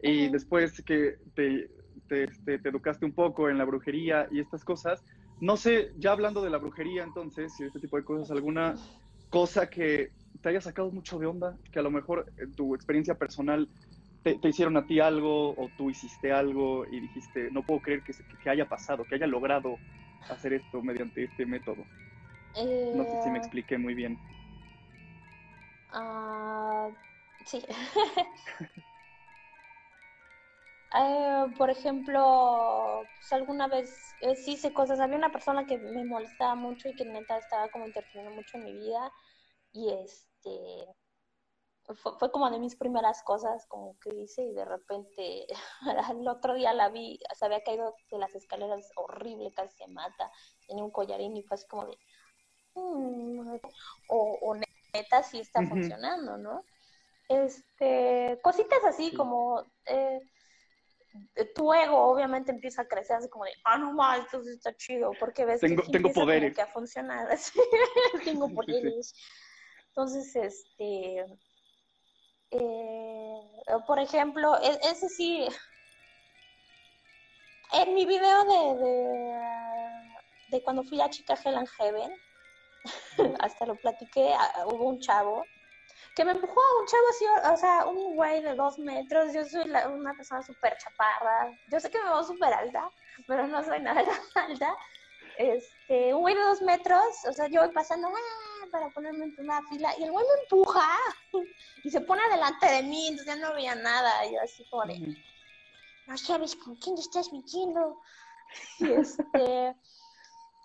[0.04, 1.70] y después que te
[2.10, 5.04] este, te, educaste un poco en la brujería y estas cosas.
[5.40, 8.76] No sé, ya hablando de la brujería entonces y este tipo de cosas, alguna
[9.30, 13.16] cosa que te haya sacado mucho de onda, que a lo mejor en tu experiencia
[13.16, 13.70] personal
[14.24, 18.14] te, hicieron a ti algo o tú hiciste algo y dijiste, no puedo creer que,
[18.14, 19.82] que haya pasado, que haya logrado
[20.30, 21.88] hacer esto mediante este método.
[22.56, 24.20] No sé si me eh, expliqué muy bien.
[25.90, 26.90] Ah,
[27.46, 27.66] sí.
[30.94, 35.00] Eh, por ejemplo, pues alguna vez eh, sí hice cosas.
[35.00, 38.64] Había una persona que me molestaba mucho y que neta estaba como interfiriendo mucho en
[38.66, 39.14] mi vida.
[39.74, 40.88] Y este
[41.96, 45.48] fue, como de mis primeras cosas como que hice y de repente
[46.12, 50.32] el otro día la vi, se había caído de las escaleras horrible, casi se mata,
[50.68, 51.98] tenía un collarín y fue así como de,
[52.76, 53.58] mm",
[54.08, 54.56] o,
[54.94, 56.66] neta sí está funcionando, ¿no?
[57.28, 60.20] Este, cositas así como, eh,
[61.56, 65.12] tu ego obviamente empieza a crecer así como de, ah, no más, esto está chido,
[65.20, 66.56] porque ves tengo, que tengo poderes.
[66.56, 67.30] que ha funcionado,
[68.26, 69.14] tengo poderes.
[69.92, 71.26] Entonces, este,
[72.52, 73.42] eh,
[73.86, 75.48] por ejemplo, e, ese sí,
[77.74, 79.38] en mi video de,
[80.48, 82.12] de, cuando fui a Chica Hell and Heaven,
[83.42, 84.34] hasta lo platiqué,
[84.68, 85.46] hubo un chavo
[86.16, 89.70] que me empujó, un chavo así, o sea, un güey de dos metros, yo soy
[89.70, 92.90] una persona súper chaparra, yo sé que me veo súper alta,
[93.28, 94.02] pero no soy nada
[94.36, 94.76] alta,
[95.38, 98.51] este, un güey de dos metros, o sea, yo voy pasando, ¡ah!
[98.72, 100.88] Para ponerme en una fila, y el güey me empuja
[101.84, 104.86] y se pone delante de mí, entonces ya no veía nada, y yo así como
[104.86, 105.16] de,
[106.08, 108.00] no sabes con quién estás mintiendo,
[108.80, 109.76] y este,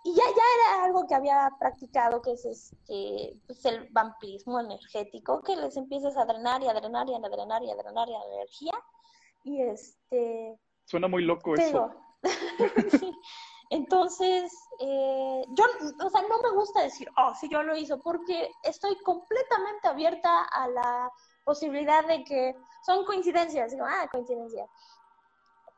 [0.05, 0.43] y ya, ya
[0.75, 6.17] era algo que había practicado, que es este, pues el vampirismo energético, que les empiezas
[6.17, 8.75] a drenar y a drenar y a drenar y a drenar y a energía,
[9.45, 10.59] y este...
[10.85, 11.91] Suena muy loco eso.
[13.71, 15.65] Entonces, eh, yo,
[16.05, 20.45] o sea, no me gusta decir, oh, sí, yo lo hice, porque estoy completamente abierta
[20.45, 21.13] a la
[21.45, 23.73] posibilidad de que son coincidencias.
[23.73, 24.67] Digo, ah, coincidencia.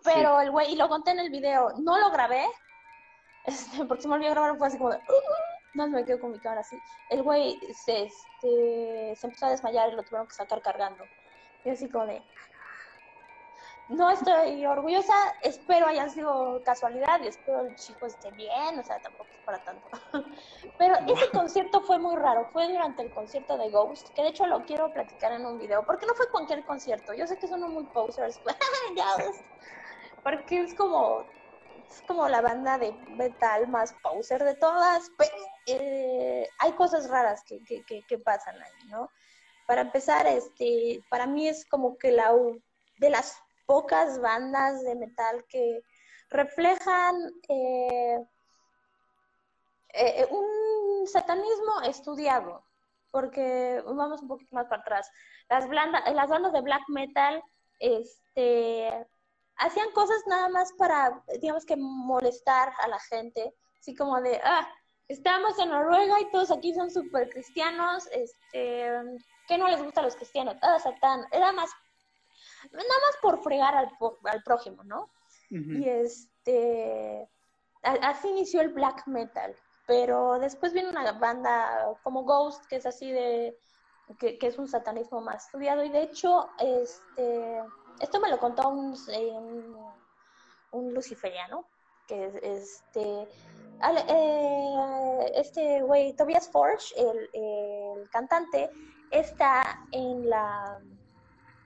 [0.05, 2.46] Pero el güey, y lo conté en el video, no lo grabé,
[3.44, 5.01] este, porque se me olvidó grabar, fue así como de,
[5.74, 6.79] no me quedo con mi cámara así.
[7.09, 11.05] El güey se, este, se empezó a desmayar y lo tuvieron que sacar cargando.
[11.64, 12.22] Y así como de,
[13.88, 19.01] no estoy orgullosa, espero haya sido casualidad y espero el chico esté bien, o sea,
[19.01, 19.88] tampoco es para tanto.
[20.79, 24.46] Pero ese concierto fue muy raro, fue durante el concierto de Ghost, que de hecho
[24.46, 27.61] lo quiero platicar en un video, porque no fue cualquier concierto, yo sé que son
[27.72, 28.40] muy posers,
[30.22, 31.24] porque es como,
[31.90, 35.33] es como la banda de metal más poser de todas, pero
[35.66, 39.09] eh, hay cosas raras que, que, que, que pasan ahí, ¿no?
[39.66, 42.33] Para empezar, este, para mí es como que la
[42.98, 45.83] de las pocas bandas de metal que
[46.31, 47.14] reflejan
[47.50, 48.18] eh,
[49.92, 52.64] eh, un satanismo estudiado,
[53.11, 55.11] porque vamos un poquito más para atrás.
[55.50, 57.42] Las, las bandas de black metal
[57.78, 59.07] este,
[59.57, 64.66] hacían cosas nada más para, digamos que, molestar a la gente, así como de, ah,
[65.09, 68.90] estamos en Noruega y todos aquí son súper cristianos, este,
[69.46, 70.57] ¿qué no les gusta a los cristianos?
[70.62, 71.26] Ah, Satán.
[71.33, 71.70] Era más
[72.73, 73.90] nada más por fregar al,
[74.25, 75.11] al prójimo, ¿no?
[75.51, 77.29] Y este,
[77.83, 83.11] así inició el black metal, pero después viene una banda como Ghost, que es así
[83.11, 83.59] de,
[84.18, 87.62] que, es un satanismo más estudiado, y de hecho, este,
[88.01, 88.94] esto me lo contó un,
[90.73, 91.64] un, luciferiano,
[92.07, 93.29] que es este,
[94.09, 98.71] eh, este güey, Tobias Forge, el, el cantante,
[99.11, 100.79] está en la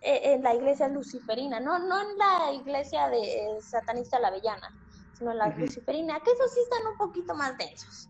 [0.02, 4.68] en la iglesia luciferina, no, no en la iglesia de satanista la avellana,
[5.12, 8.08] sino en la luciferina, que esos sí están un poquito más densos.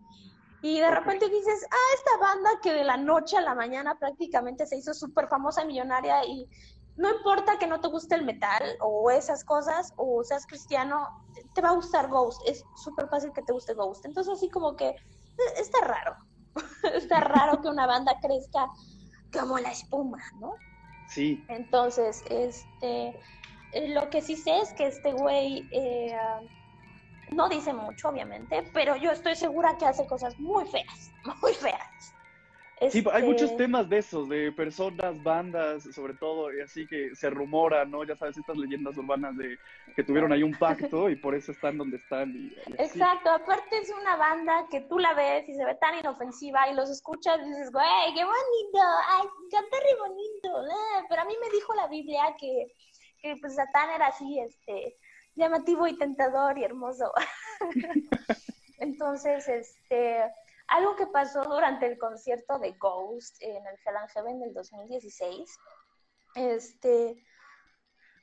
[0.62, 4.64] Y de repente dices, ah, esta banda que de la noche a la mañana prácticamente
[4.64, 6.48] se hizo súper famosa, millonaria, y
[6.96, 11.09] no importa que no te guste el metal o esas cosas, o seas cristiano,
[11.55, 14.05] te va a gustar Ghost, es súper fácil que te guste Ghost.
[14.05, 14.96] Entonces así como que eh,
[15.57, 16.16] está raro,
[16.94, 18.70] está raro que una banda crezca
[19.33, 20.55] como la espuma, ¿no?
[21.12, 21.44] Sí.
[21.48, 23.14] Entonces, este,
[23.72, 26.16] eh, lo que sí sé es que este güey eh,
[27.35, 32.16] no dice mucho, obviamente, pero yo estoy segura que hace cosas muy feas, muy feas.
[32.90, 37.14] Sí, hay muchos este, temas de esos, de personas, bandas, sobre todo, y así que
[37.14, 38.05] se rumora, ¿no?
[38.05, 39.59] Ya sabes, estas leyendas urbanas de
[39.95, 42.53] que tuvieron ahí un pacto y por eso están donde están.
[42.79, 46.75] Exacto, aparte es una banda que tú la ves y se ve tan inofensiva y
[46.75, 51.35] los escuchas y dices, güey, qué bonito, ay, canta re bonito, eh, pero a mí
[51.40, 52.73] me dijo la Biblia que,
[53.21, 54.97] que pues Satán era así, este,
[55.35, 57.12] llamativo y tentador y hermoso.
[58.79, 60.25] Entonces, este
[60.68, 65.59] algo que pasó durante el concierto de Ghost en el Hell and Heaven del 2016,
[66.35, 67.25] este,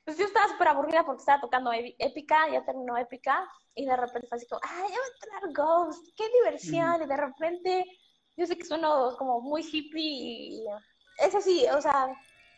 [0.05, 4.27] pues yo estaba súper aburrida porque estaba tocando épica, ya terminó épica, y de repente
[4.27, 7.85] fue así como, ay, ya va a entrar Ghost, qué diversión, y de repente,
[8.35, 10.65] yo sé que sueno como muy hippie, y
[11.19, 12.09] es así, o sea,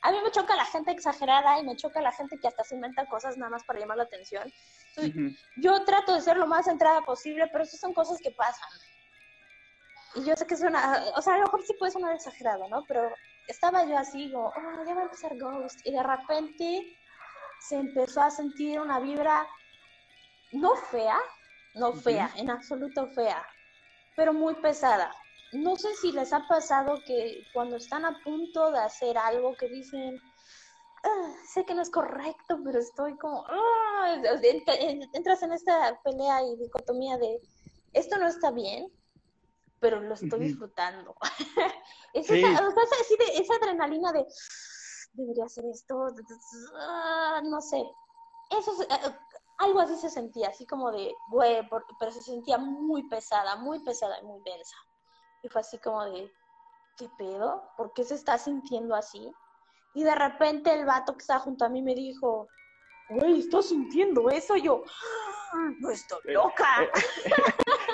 [0.04, 2.76] a mí me choca la gente exagerada y me choca la gente que hasta se
[2.76, 4.52] inventa cosas nada más para llamar la atención.
[5.58, 8.70] Yo trato de ser lo más centrada posible, pero esas son cosas que pasan.
[10.16, 12.86] Y yo sé que suena, o sea, a lo mejor sí puede sonar exagerado, ¿no?
[12.88, 13.16] Pero
[13.48, 15.80] estaba yo así, como, oh, ya va a empezar Ghost.
[15.86, 16.98] Y de repente
[17.60, 19.48] se empezó a sentir una vibra
[20.52, 21.18] no fea,
[21.74, 23.46] no fea, en absoluto fea,
[24.16, 25.16] pero muy pesada.
[25.54, 29.70] No sé si les ha pasado que cuando están a punto de hacer algo que
[29.70, 30.20] dicen,
[31.04, 34.16] ah, sé que no es correcto, pero estoy como, ah",
[35.14, 37.40] entras en esta pelea y dicotomía de,
[37.94, 38.92] esto no está bien,
[39.82, 41.16] pero lo estoy disfrutando.
[42.14, 42.70] es esa,
[43.34, 44.26] esa adrenalina de,
[45.14, 46.08] debería hacer esto,
[46.78, 47.84] ah, no sé.
[48.52, 49.16] Eso, eh,
[49.58, 51.68] algo así se sentía, así como de, güey,
[52.00, 54.76] pero se sentía muy pesada, muy pesada y muy densa.
[55.42, 56.32] Y fue así como de,
[56.98, 57.64] ¿qué pedo?
[57.76, 59.32] ¿Por qué se está sintiendo así?
[59.96, 62.48] Y de repente el vato que estaba junto a mí me dijo,
[63.10, 64.56] güey, estoy sintiendo eso.
[64.56, 64.84] yo,
[65.54, 66.88] ah, no estoy eh, loca.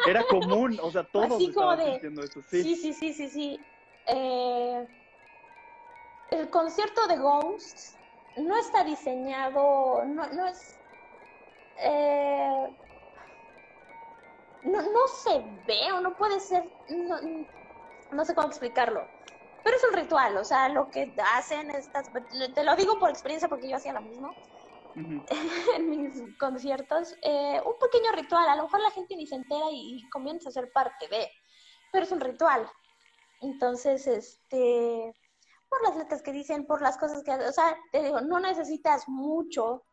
[0.06, 2.64] Era común, o sea, todos estaban sintiendo eso, sí.
[2.64, 3.66] Sí, sí, sí, sí, sí.
[4.06, 4.88] Eh,
[6.32, 8.00] el concierto de Ghost
[8.36, 10.80] no está diseñado, no, no es...
[11.78, 12.68] Eh,
[14.64, 16.64] no, no, se ve o no puede ser,
[18.12, 19.08] no, sé cómo explicarlo,
[19.64, 22.12] pero es un ritual, o sea, lo que hacen estas,
[22.54, 24.36] te lo digo por experiencia porque yo hacía lo mismo
[25.76, 29.70] en mis conciertos, eh, un pequeño ritual, a lo mejor la gente ni se entera
[29.72, 31.30] y, y comienza a ser parte de,
[31.92, 32.70] pero es un ritual.
[33.42, 35.14] Entonces, este,
[35.70, 39.08] por las letras que dicen, por las cosas que, o sea, te digo, no necesitas
[39.08, 39.84] mucho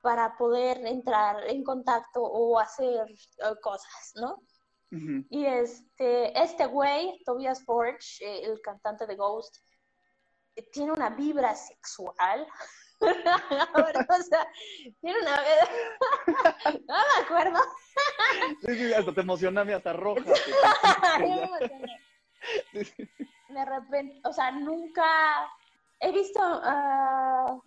[0.00, 4.42] para poder entrar en contacto o hacer eh, cosas, ¿no?
[4.90, 9.54] Y este, este güey, Tobias Forge, eh, el cantante de Ghost,
[10.56, 12.46] eh, tiene una vibra sexual.
[14.28, 14.48] sea,
[15.00, 15.36] tiene una
[16.88, 17.60] no me acuerdo.
[18.66, 20.22] sí, sí, hasta te emociona, hasta roja.
[23.48, 25.04] de repente, o sea, nunca
[26.00, 27.62] he visto, uh,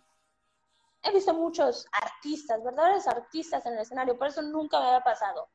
[1.03, 5.49] he visto muchos artistas, verdaderos artistas en el escenario, por eso nunca me había pasado.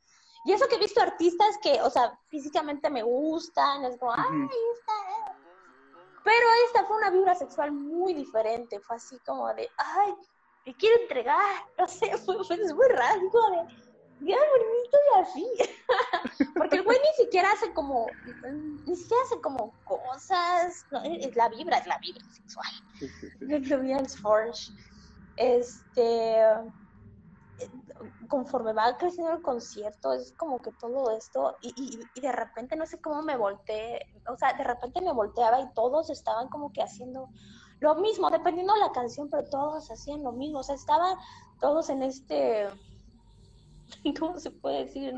[0.45, 4.49] Y eso que he visto artistas que, o sea, físicamente me gustan, es como, ay,
[4.79, 5.46] está.
[6.27, 10.13] Pero esta fue una vibra sexual muy diferente, fue así como de, ay,
[10.67, 13.87] me quiero entregar, no sé, fue, fue muy raro, de,
[14.23, 15.47] ya bonito y así.
[16.57, 18.09] Porque el güey ni siquiera hace como,
[18.87, 22.67] ni siquiera hace como cosas, es la vibra, es la vibra sexual.
[23.39, 24.73] de Forge.
[25.37, 26.39] Este,
[28.27, 31.73] conforme va creciendo el concierto, es como que todo esto, y,
[32.15, 35.73] y, de repente no sé cómo me volteé, o sea, de repente me volteaba y
[35.75, 37.29] todos estaban como que haciendo
[37.81, 41.17] lo mismo, dependiendo de la canción, pero todos hacían lo mismo, o sea, estaban
[41.61, 42.69] todos en este
[44.19, 45.15] ¿cómo se puede decir?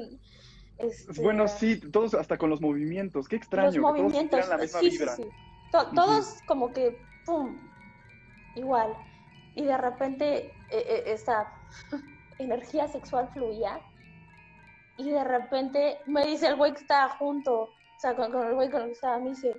[0.79, 3.81] Este, bueno, sí, todos hasta con los movimientos, qué extraño.
[3.81, 4.45] Los movimientos,
[4.81, 5.29] sí, sí, sí.
[5.71, 7.57] todos como que, ¡pum!
[8.55, 8.97] Igual.
[9.55, 11.53] Y de repente e, e, esa
[12.39, 13.81] energía sexual fluía.
[14.97, 18.71] Y de repente me dice el güey que estaba junto, o sea, con, el güey
[18.71, 19.55] con el que estaba, me dice,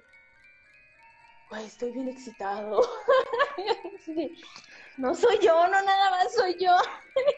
[1.50, 2.82] güey, estoy bien excitado.
[4.98, 6.76] no soy yo, no nada más soy yo.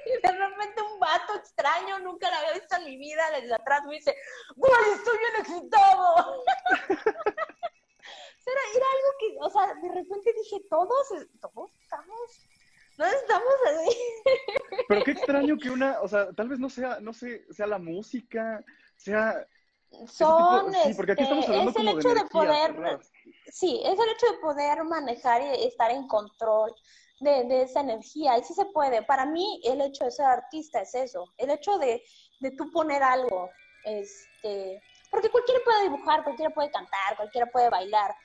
[0.06, 3.84] Y de repente un vato extraño, nunca la había visto en mi vida, desde atrás
[3.86, 4.16] me dice,
[4.56, 6.44] ¡Güey, estoy bien excitado!
[8.46, 11.08] era, era algo que, o sea, de repente dije, todos,
[11.40, 12.48] todos estamos,
[13.02, 13.98] no estamos así.
[14.88, 17.80] Pero qué extraño que una, o sea, tal vez no sea, no sé, sea la
[17.80, 18.64] música,
[18.96, 19.46] sea...
[20.08, 23.00] Son, sí, porque aquí estamos este, hablando es el hecho de, poder,
[23.48, 26.74] sí, es el hecho de poder manejar y estar en control
[27.20, 28.38] de, esa energía.
[28.38, 29.04] Y sí se puede.
[29.04, 31.26] Para mí, el hecho de ser artista es eso.
[31.38, 32.02] El hecho de,
[32.40, 33.50] de tú poner algo.
[33.84, 38.16] Este, porque cualquiera puede dibujar, cualquiera puede cantar, cualquiera puede bailar.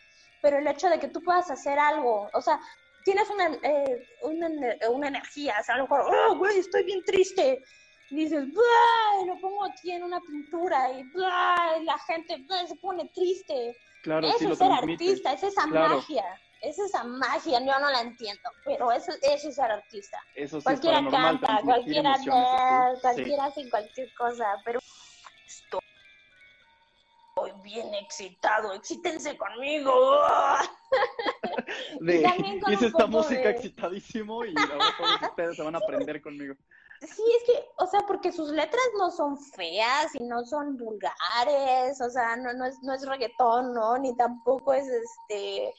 [0.42, 2.60] Pero el hecho de que tú puedas hacer algo, o sea,
[3.06, 4.48] tienes una, eh, una,
[4.90, 7.62] una, energía, o sea, a lo mejor, oh, güey, estoy bien triste.
[8.10, 8.44] Y dices,
[9.26, 13.76] lo pongo aquí en una pintura y, la gente se pone triste.
[14.02, 16.24] Claro, eso es ser artista, es esa magia
[16.62, 20.18] es esa magia, yo no la entiendo, pero eso, eso es ser artista.
[20.64, 22.16] cualquiera canta, cualquiera
[23.00, 24.80] cualquiera hace cualquier cosa, pero
[27.36, 29.92] estoy bien excitado, excítense conmigo.
[32.70, 36.54] es esta música excitadísimo y ahora todos ustedes se van a aprender conmigo.
[37.02, 42.00] Sí, es que, o sea, porque sus letras no son feas y no son vulgares,
[42.00, 43.98] o sea, no, no, es, no es reggaetón, ¿no?
[43.98, 45.74] Ni tampoco es este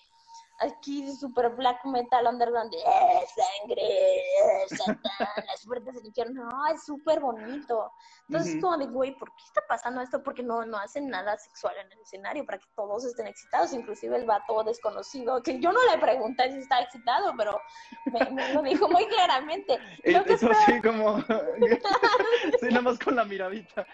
[0.60, 4.24] aquí super black metal underground de eh, sangre,
[4.70, 6.50] satán, las puertas del infierno.
[6.50, 7.92] No, es súper bonito.
[8.28, 10.22] Entonces, es como de, güey, ¿por qué está pasando esto?
[10.24, 14.18] Porque no, no hacen nada sexual en el escenario para que todos estén excitados, inclusive
[14.18, 17.60] el vato desconocido, que yo no le pregunté si está excitado, pero
[18.06, 19.80] me, lo dijo muy claramente.
[20.04, 21.20] Lo que Eso sí, como.
[22.60, 23.86] sí, nada más con la miradita.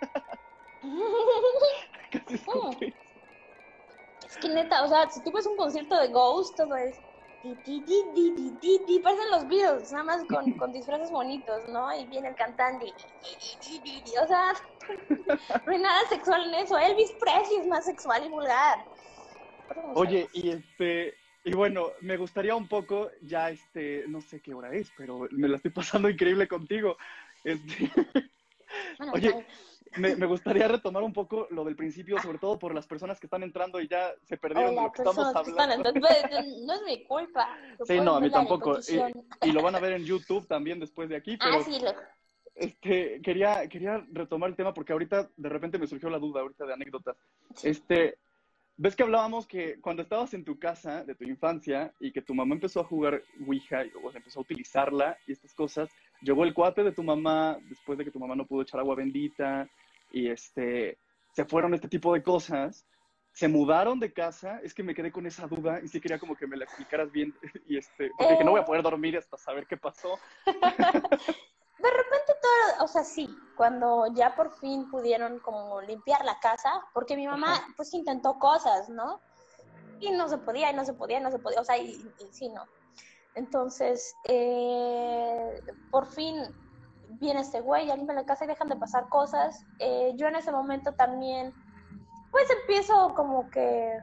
[2.10, 2.38] Casi
[4.30, 6.96] es que neta, o sea, si tú ves un concierto de Ghost, todo es.
[9.02, 11.98] Parecen los Beatles, nada más con, con disfraces bonitos, ¿no?
[11.98, 12.92] Y viene el cantante.
[14.22, 14.52] O sea,
[15.66, 16.76] no hay nada sexual en eso.
[16.76, 18.84] Elvis Presley es más sexual y vulgar.
[19.94, 21.14] Oye, y este,
[21.44, 25.48] y bueno, me gustaría un poco, ya este, no sé qué hora es, pero me
[25.48, 26.98] la estoy pasando increíble contigo.
[27.42, 27.90] Este,
[29.12, 29.46] oye,
[29.96, 33.26] me, me, gustaría retomar un poco lo del principio, sobre todo por las personas que
[33.26, 35.92] están entrando y ya se perdieron de lo que estamos hablando.
[35.92, 37.56] no es mi culpa.
[37.84, 38.78] Sí, no, a mí tampoco.
[39.42, 41.36] Y, lo van a ver en YouTube también después de aquí.
[41.36, 41.92] Pero, ah, sí, lo...
[42.54, 46.66] Este, quería, quería retomar el tema porque ahorita de repente me surgió la duda ahorita
[46.66, 47.16] de anécdotas.
[47.62, 48.18] Este,
[48.76, 52.34] ¿Ves que hablábamos que cuando estabas en tu casa de tu infancia y que tu
[52.34, 55.90] mamá empezó a jugar Ouija o empezó a utilizarla y estas cosas,
[56.22, 58.94] llegó el cuate de tu mamá después de que tu mamá no pudo echar agua
[58.94, 59.68] bendita
[60.10, 60.98] y este,
[61.32, 62.86] se fueron este tipo de cosas,
[63.32, 66.36] se mudaron de casa, es que me quedé con esa duda y sí quería como
[66.36, 67.34] que me la explicaras bien
[67.68, 70.18] y este, porque que no voy a poder dormir hasta saber qué pasó.
[70.46, 76.70] de repente todo, o sea, sí, cuando ya por fin pudieron como limpiar la casa,
[76.92, 79.20] porque mi mamá pues intentó cosas, ¿no?
[80.00, 82.02] Y no se podía, y no se podía, y no se podía, o sea, y,
[82.30, 82.64] sí, no.
[83.34, 86.42] Entonces, eh, por fin
[87.18, 89.64] viene este güey, ya limpia la casa y dejan de pasar cosas.
[89.78, 91.52] Eh, yo en ese momento también,
[92.30, 93.98] pues empiezo como que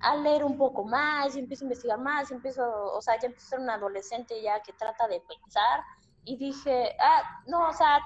[0.00, 2.62] a leer un poco más, y empiezo a investigar más, y empiezo,
[2.92, 5.82] o sea, ya empiezo a ser una adolescente ya que trata de pensar
[6.24, 8.00] y dije, ah, no, o sea,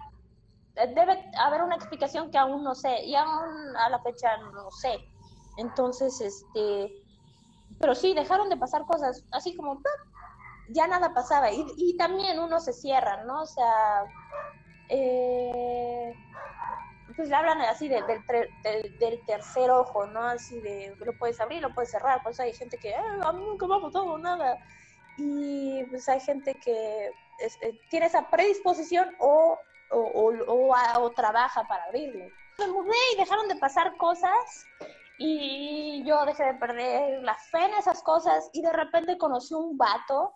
[0.75, 4.99] debe haber una explicación que aún no sé, y aún a la fecha no sé.
[5.59, 6.91] Entonces, este,
[7.79, 9.81] pero sí, dejaron de pasar cosas, así como,
[10.69, 11.51] ya nada pasaba.
[11.51, 13.43] Y, y también uno se cierra, ¿no?
[13.43, 14.05] O sea,
[14.89, 16.15] eh,
[17.17, 18.05] pues le hablan así del,
[18.99, 20.21] del, tercer ojo, ¿no?
[20.21, 22.23] Así de, lo puedes abrir, lo puedes cerrar.
[22.23, 24.59] Pues hay gente que, eh, a mí nunca me ha pasado nada.
[25.19, 29.59] Y pues hay gente que eh, tiene esa predisposición o,
[29.91, 32.27] o, o, trabaja para abrirlo.
[32.59, 34.67] Me mudé y dejaron de pasar cosas
[35.19, 39.77] y yo dejé de perder la fe en esas cosas y de repente conocí un
[39.77, 40.35] vato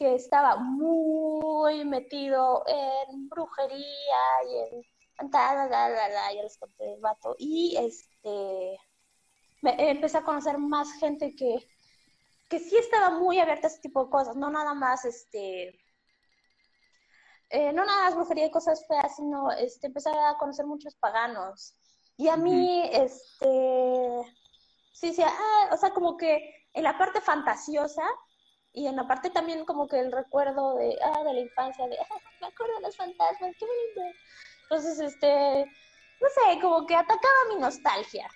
[0.00, 4.76] que estaba muy metido en brujería y
[5.18, 7.36] en ya les conté el vato.
[7.38, 8.78] Y este
[9.60, 11.68] me, empecé a conocer más gente que
[12.48, 15.78] que sí estaba muy abierta a ese tipo de cosas, no nada más este
[17.50, 21.74] eh, no nada más brujería y cosas feas, sino este, empecé a conocer muchos paganos.
[22.16, 24.22] Y a mí, este,
[24.92, 28.04] sí, sí, ah, o sea, como que en la parte fantasiosa
[28.72, 31.98] y en la parte también como que el recuerdo de, ah, de la infancia, de,
[31.98, 34.18] ah, me acuerdo de los fantasmas, qué bonito.
[34.62, 35.64] Entonces, este,
[36.20, 38.28] no sé, como que atacaba mi nostalgia.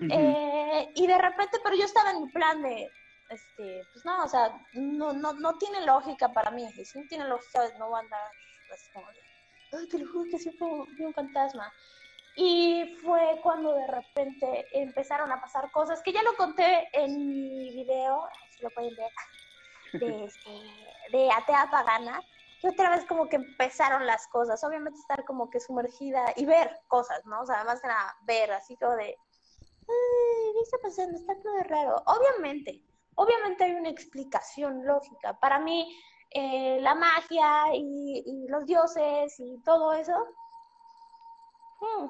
[0.00, 2.90] Eh, y de repente, pero yo estaba en mi plan de,
[3.28, 6.66] este, pues no, o sea, no, no, no tiene lógica para mí.
[6.72, 8.30] Si no tiene lógica, no va a andar
[8.72, 9.20] así como de,
[9.78, 10.66] ay, te lo juro que siempre
[10.96, 11.70] vi un fantasma.
[12.34, 17.70] Y fue cuando de repente empezaron a pasar cosas que ya lo conté en mi
[17.72, 19.10] video, si lo pueden ver,
[19.92, 20.50] de, este,
[21.12, 22.20] de atea pagana.
[22.62, 26.78] Y otra vez como que empezaron las cosas, obviamente estar como que sumergida y ver
[26.88, 27.40] cosas, ¿no?
[27.40, 29.16] O sea, además era ver, así como de,
[29.86, 31.18] ¿qué está pasando?
[31.18, 32.02] Está todo raro.
[32.06, 32.82] Obviamente,
[33.14, 35.38] obviamente hay una explicación lógica.
[35.40, 35.96] Para mí,
[36.30, 40.14] eh, la magia y, los dioses y todo eso,
[41.80, 42.06] hmm,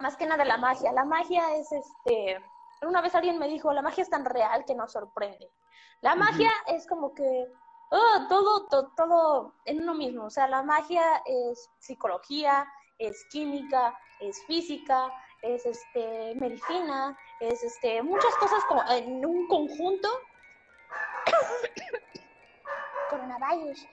[0.00, 0.92] más que nada la magia.
[0.92, 2.42] La magia es este.
[2.82, 5.50] Una vez alguien me dijo, la magia es tan real que nos sorprende.
[6.02, 7.46] La magia es como que
[7.90, 10.24] oh, todo, todo, todo en uno mismo.
[10.24, 12.66] O sea, la magia es psicología,
[12.98, 20.08] es química, es física, es este medicina, es este muchas cosas como en un conjunto.
[23.10, 23.86] Coronavirus.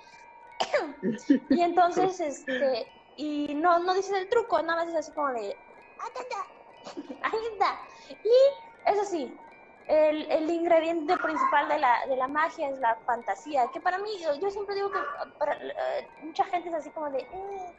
[1.49, 5.57] y entonces, este, y no, no dices el truco, nada más es así como de,
[7.23, 7.79] ahí está.
[8.23, 9.37] Y eso sí,
[9.87, 14.09] el, el, ingrediente principal de la, de la magia es la fantasía, que para mí,
[14.19, 14.99] yo, siempre digo que
[15.39, 17.75] para, eh, mucha gente es así como de, eh,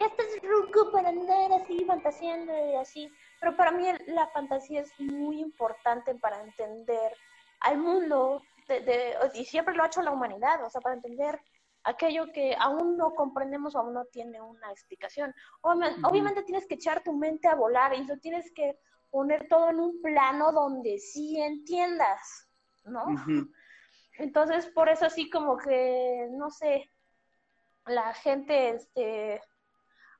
[0.00, 3.10] este es ruco para andar así fantaseando y así,
[3.40, 7.16] pero para mí la fantasía es muy importante para entender
[7.60, 11.40] al mundo, de, y siempre lo ha hecho la humanidad, o sea, para entender
[11.84, 15.34] aquello que aún no comprendemos o aún no tiene una explicación.
[15.60, 18.78] Obviamente, tienes que echar tu mente a volar y lo tienes que
[19.12, 22.48] poner todo en un plano donde sí entiendas,
[22.84, 23.04] ¿no?
[24.18, 26.90] Entonces, por eso así como que, no sé,
[27.86, 29.40] la gente, este,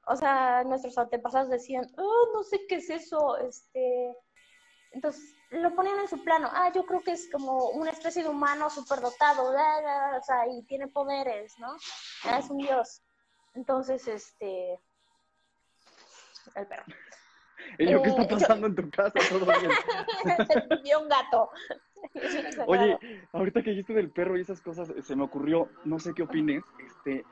[0.07, 4.15] o sea, nuestros antepasados decían, oh, no sé qué es eso, este,
[4.93, 8.29] entonces lo ponían en su plano, ah, yo creo que es como una especie de
[8.29, 11.77] humano superdotado, o sea, y tiene poderes, ¿no?
[12.25, 13.03] Ah, es un dios.
[13.55, 14.79] Entonces, este,
[16.55, 16.85] el perro.
[17.79, 19.13] ¿Y yo qué está eh, pasando en tu casa?
[19.31, 21.51] ¿Todo Se un gato.
[22.67, 22.99] Oye,
[23.33, 26.65] ahorita que dijiste del perro y esas cosas, se me ocurrió, no sé qué opines,
[26.85, 27.25] este,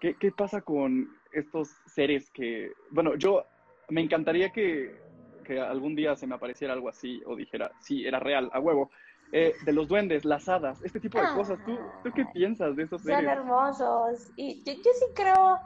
[0.00, 3.44] ¿qué, qué pasa con estos seres que, bueno, yo
[3.88, 4.96] me encantaría que,
[5.44, 8.90] que, algún día se me apareciera algo así o dijera, sí, era real, a huevo.
[9.34, 11.58] Eh, de los duendes, las hadas, este tipo de cosas.
[11.64, 13.20] ¿Tú, ¿Tú qué piensas de esos seres?
[13.20, 14.30] Son hermosos.
[14.36, 15.58] Y yo, sí creo,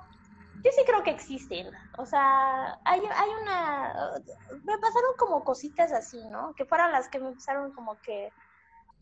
[0.66, 1.68] yo sí creo que existen.
[1.96, 4.20] O sea, hay, hay una...
[4.64, 6.54] Me pasaron como cositas así, ¿no?
[6.54, 8.32] Que fueron las que me empezaron como que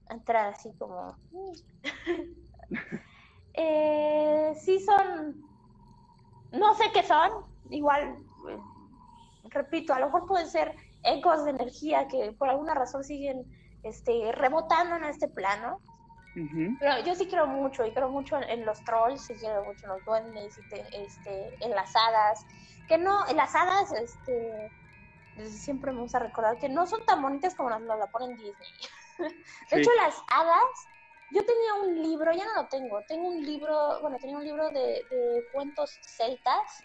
[0.08, 1.16] a entrar así como...
[3.54, 5.44] eh, sí son
[6.54, 7.30] no sé qué son,
[7.70, 8.16] igual,
[9.44, 13.44] repito, a lo mejor pueden ser ecos de energía que por alguna razón siguen
[13.82, 15.80] este, rebotando en este plano.
[16.34, 19.92] Pero yo sí creo mucho, y creo mucho en, los trolls, y creo mucho en
[19.92, 22.44] los duendes, y este, en las hadas.
[22.88, 24.70] Que no, en las hadas, este,
[25.48, 28.68] siempre me gusta recordar que no son tan bonitas como las, las la ponen Disney.
[29.70, 30.88] de hecho, las hadas
[31.34, 34.70] yo tenía un libro, ya no lo tengo, tengo un libro, bueno, tenía un libro
[34.70, 35.04] de,
[35.52, 36.84] cuentos celtas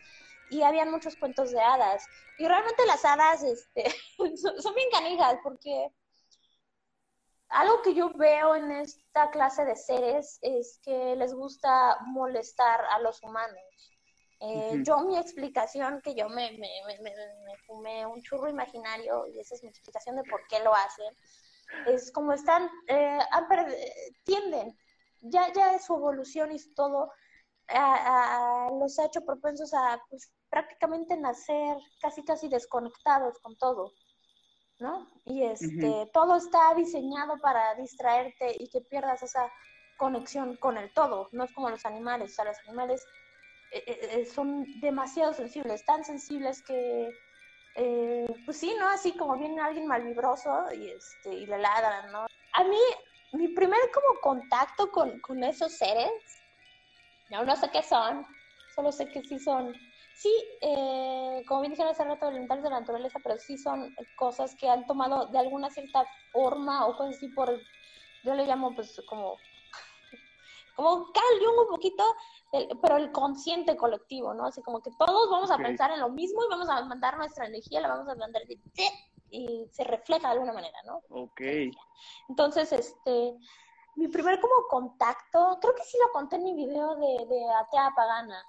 [0.50, 2.08] y habían muchos cuentos de hadas.
[2.40, 3.94] Y realmente las hadas este,
[4.38, 5.92] son, bien canijas porque
[7.50, 13.00] algo que yo veo en esta clase de seres es que les gusta molestar a
[13.00, 13.60] los humanos.
[14.42, 19.40] Eh, yo mi explicación, que yo me, me, me, me, fumé un churro imaginario, y
[19.40, 21.14] esa es mi explicación de por qué lo hacen,
[21.88, 23.20] es como están, eh,
[24.24, 24.78] tienden,
[25.22, 27.12] ya, ya es su evolución y todo,
[28.80, 33.92] los ha hecho propensos a pues, prácticamente nacer casi casi desconectados con todo,
[34.80, 35.08] ¿no?
[35.26, 39.52] Y este, todo está diseñado para distraerte y que pierdas esa
[39.98, 43.06] conexión con el todo, no es como los animales, o sea, los animales
[43.72, 47.12] eh, eh, son demasiado sensibles, tan sensibles que
[47.76, 48.90] eh, pues sí, ¿no?
[48.90, 52.26] Así como viene alguien malvibroso y, este, y le ladran, ¿no?
[52.54, 52.80] A mí,
[53.34, 56.12] mi primer como contacto con, con esos seres,
[57.32, 58.26] aún no sé qué son,
[58.74, 59.74] solo sé que sí son,
[60.20, 64.54] sí, eh, como bien dijeron hace rato, elementales de la naturaleza, pero sí son cosas
[64.56, 66.04] que han tomado de alguna cierta
[66.34, 67.58] forma o cosas así por,
[68.24, 69.38] yo le llamo pues como
[70.76, 72.04] como Carl Jung un poquito,
[72.82, 74.46] pero el consciente colectivo, ¿no?
[74.46, 77.48] Así como que todos vamos a pensar en lo mismo y vamos a mandar nuestra
[77.48, 78.60] energía, la vamos a mandar de,
[79.32, 81.02] y se refleja de alguna manera, ¿no?
[81.10, 81.42] Ok.
[82.28, 83.38] Entonces, este,
[83.96, 87.94] mi primer como contacto, creo que sí lo conté en mi video de, de Atea
[87.96, 88.44] Pagana.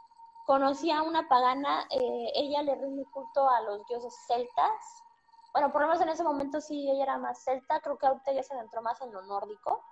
[0.51, 5.05] Conocí a una pagana, eh, ella le rinde culto a los dioses celtas.
[5.53, 8.33] Bueno, por lo menos en ese momento sí ella era más celta, creo que ahorita
[8.33, 9.85] ya se adentró más en lo nórdico.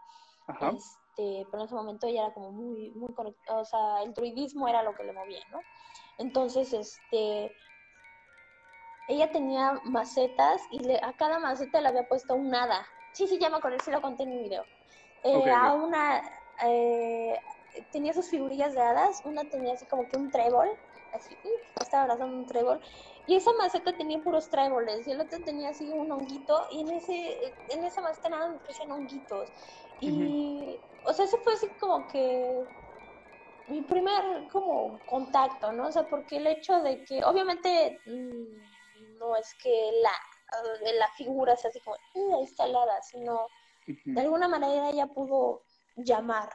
[0.49, 0.71] Ajá.
[0.71, 4.67] Este, pero en ese momento ella era como muy, muy conectada, o sea, el druidismo
[4.67, 5.63] era lo que le movía, ¿no?
[6.19, 7.55] Entonces, este,
[9.07, 12.85] ella tenía macetas y le, a cada maceta le había puesto un hada.
[13.13, 14.67] Sí, sí, ya me acordé, sí lo conté en mi video.
[15.23, 16.21] Eh, a una,
[16.65, 17.41] eh,
[17.91, 20.69] tenía sus figurillas de hadas, una tenía así como que un trébol,
[21.13, 21.39] así,
[21.81, 22.81] estaba abrazando un trébol,
[23.27, 26.91] y esa maceta tenía puros tréboles, y el otro tenía así un honguito, y en
[26.91, 29.53] ese, en esa maceta nada me crecían honguitos.
[30.01, 32.69] Y, o sea, eso fue así como que
[33.67, 35.89] mi primer como contacto, ¿no?
[35.89, 40.13] O sea, porque el hecho de que, obviamente, mm, no es que la,
[40.99, 43.47] la figura sea así como, uh, instalada, sino
[43.87, 45.63] de alguna manera ella pudo
[45.97, 46.51] llamar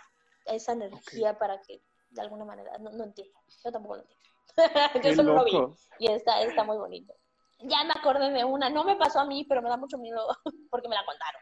[0.45, 3.33] esa energía para que, de alguna manera, no, no entiendo,
[3.63, 4.23] yo tampoco lo entiendo.
[5.03, 5.57] yo solo lo vi
[5.99, 7.13] y está, está muy bonito.
[7.59, 10.27] Ya me acordé de una, no me pasó a mí, pero me da mucho miedo
[10.69, 11.41] porque me la contaron.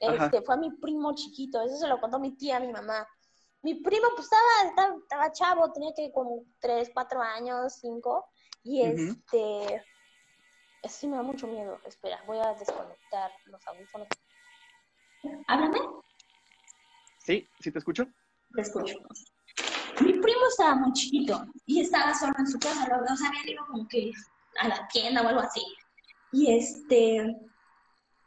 [0.00, 3.06] Este, fue a mi primo chiquito, eso se lo contó mi tía, mi mamá.
[3.62, 8.26] Mi primo, pues estaba, estaba, chavo, tenía que como 3, 4 años, 5,
[8.64, 9.84] y este,
[10.88, 11.78] sí me da mucho miedo.
[11.84, 14.08] Espera, voy a desconectar los audífonos.
[15.46, 15.78] Háblame.
[17.18, 18.06] Sí, sí te escucho.
[18.56, 18.96] Escucho.
[20.00, 23.66] Mi primo estaba muy chiquito y estaba solo en su casa, o sea, había ido
[23.66, 24.10] como que
[24.60, 25.62] a la tienda o algo así.
[26.32, 27.36] Y este,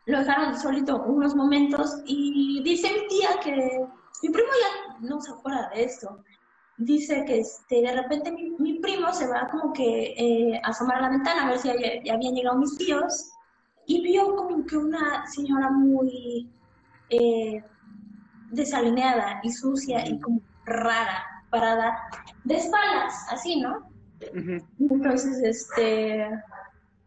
[0.06, 3.86] lo dejaron solito unos momentos y dice mi tía que
[4.22, 6.24] mi primo ya no se acuerda de esto.
[6.78, 11.02] Dice que este, de repente mi, primo se va como que eh, a asomar a
[11.02, 13.32] la ventana a ver si ya, habían llegado mis tíos
[13.86, 16.50] y vio como que una señora muy
[17.10, 17.64] eh,
[18.54, 21.98] desalineada y sucia y como rara, parada,
[22.44, 23.90] de espaldas, así, ¿no?
[24.80, 26.30] Entonces, este,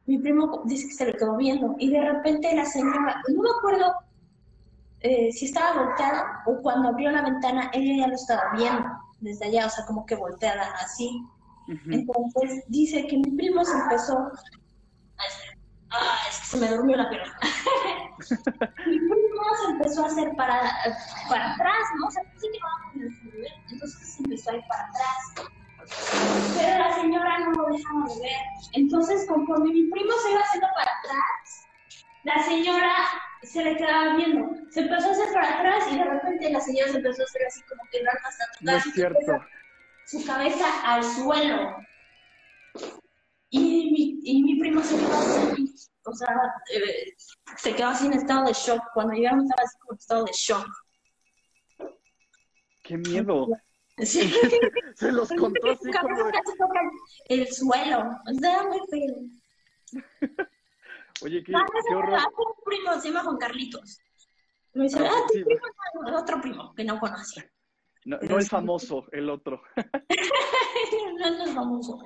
[0.06, 3.50] mi primo dice que se le quedó viendo y de repente la señora, no me
[3.58, 3.94] acuerdo
[5.00, 8.88] eh, si estaba volteada o cuando abrió la ventana ella ya lo estaba viendo
[9.20, 11.22] desde allá, o sea, como que volteada así.
[11.90, 14.30] Entonces dice que mi primo se empezó,
[15.90, 17.36] ah, es que se me durmió la pierna.
[18.86, 20.60] Mi primo se empezó a hacer para,
[21.28, 22.06] para atrás, ¿no?
[22.06, 22.58] O sea, sí que
[23.72, 25.50] entonces se empezó a ir para atrás
[26.56, 28.40] pero la señora no lo deja mover.
[28.72, 31.68] Entonces, conforme mi primo se iba haciendo para atrás,
[32.24, 32.94] la señora
[33.42, 34.50] se le quedaba viendo.
[34.70, 37.42] Se empezó a hacer para atrás y de repente la señora se empezó a hacer
[37.46, 39.44] así como que hasta no es cierto.
[40.06, 41.76] Su, cabeza al suelo.
[43.50, 43.60] Y
[43.92, 45.74] mi, y mi primo se quedó así,
[46.04, 46.28] o sea,
[46.72, 47.14] eh,
[47.56, 48.82] se quedó así en estado de shock.
[48.94, 50.68] Cuando llegamos estaba así como en estado de shock.
[52.82, 53.48] ¡Qué miedo!
[53.98, 54.30] Sí.
[54.96, 56.30] Se los contó así como...
[57.28, 59.14] El suelo, o sea, muy feo.
[61.22, 62.20] Oye, qué, qué horror.
[62.36, 63.98] Un primo se llama Juan Carlitos.
[64.74, 65.66] Me dice, ah, tu primo
[66.06, 67.50] es otro primo que no conoce.
[68.06, 69.60] No, no es famoso, el otro.
[71.18, 71.98] no, no es famoso.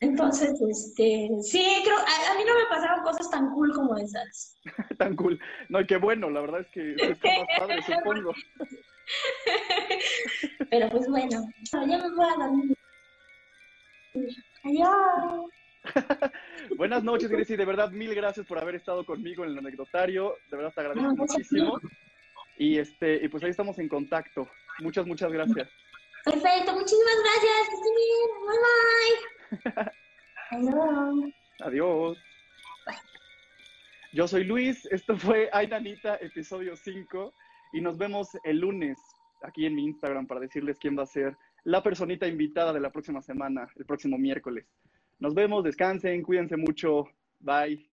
[0.00, 4.58] Entonces, este, sí, creo, a, a, mí no me pasaron cosas tan cool como esas.
[4.98, 5.40] tan cool.
[5.70, 8.32] No, y qué bueno, la verdad es que está más padre, supongo.
[10.70, 12.76] Pero pues bueno, ya me voy a dormir.
[14.64, 15.50] Adiós.
[16.76, 20.36] Buenas noches, Grecia, de verdad mil gracias por haber estado conmigo en el anecdotario.
[20.50, 21.80] De verdad te agradezco muchísimo.
[22.58, 24.48] Y este, y pues ahí estamos en contacto.
[24.80, 25.68] Muchas, muchas gracias.
[26.24, 27.80] Perfecto, muchísimas gracias.
[27.82, 29.35] Bye bye.
[31.60, 32.18] Adiós.
[34.12, 37.34] Yo soy Luis, esto fue Ay Nanita, episodio 5.
[37.72, 38.98] Y nos vemos el lunes
[39.42, 42.90] aquí en mi Instagram para decirles quién va a ser la personita invitada de la
[42.90, 44.66] próxima semana, el próximo miércoles.
[45.18, 47.04] Nos vemos, descansen, cuídense mucho.
[47.40, 47.90] Bye.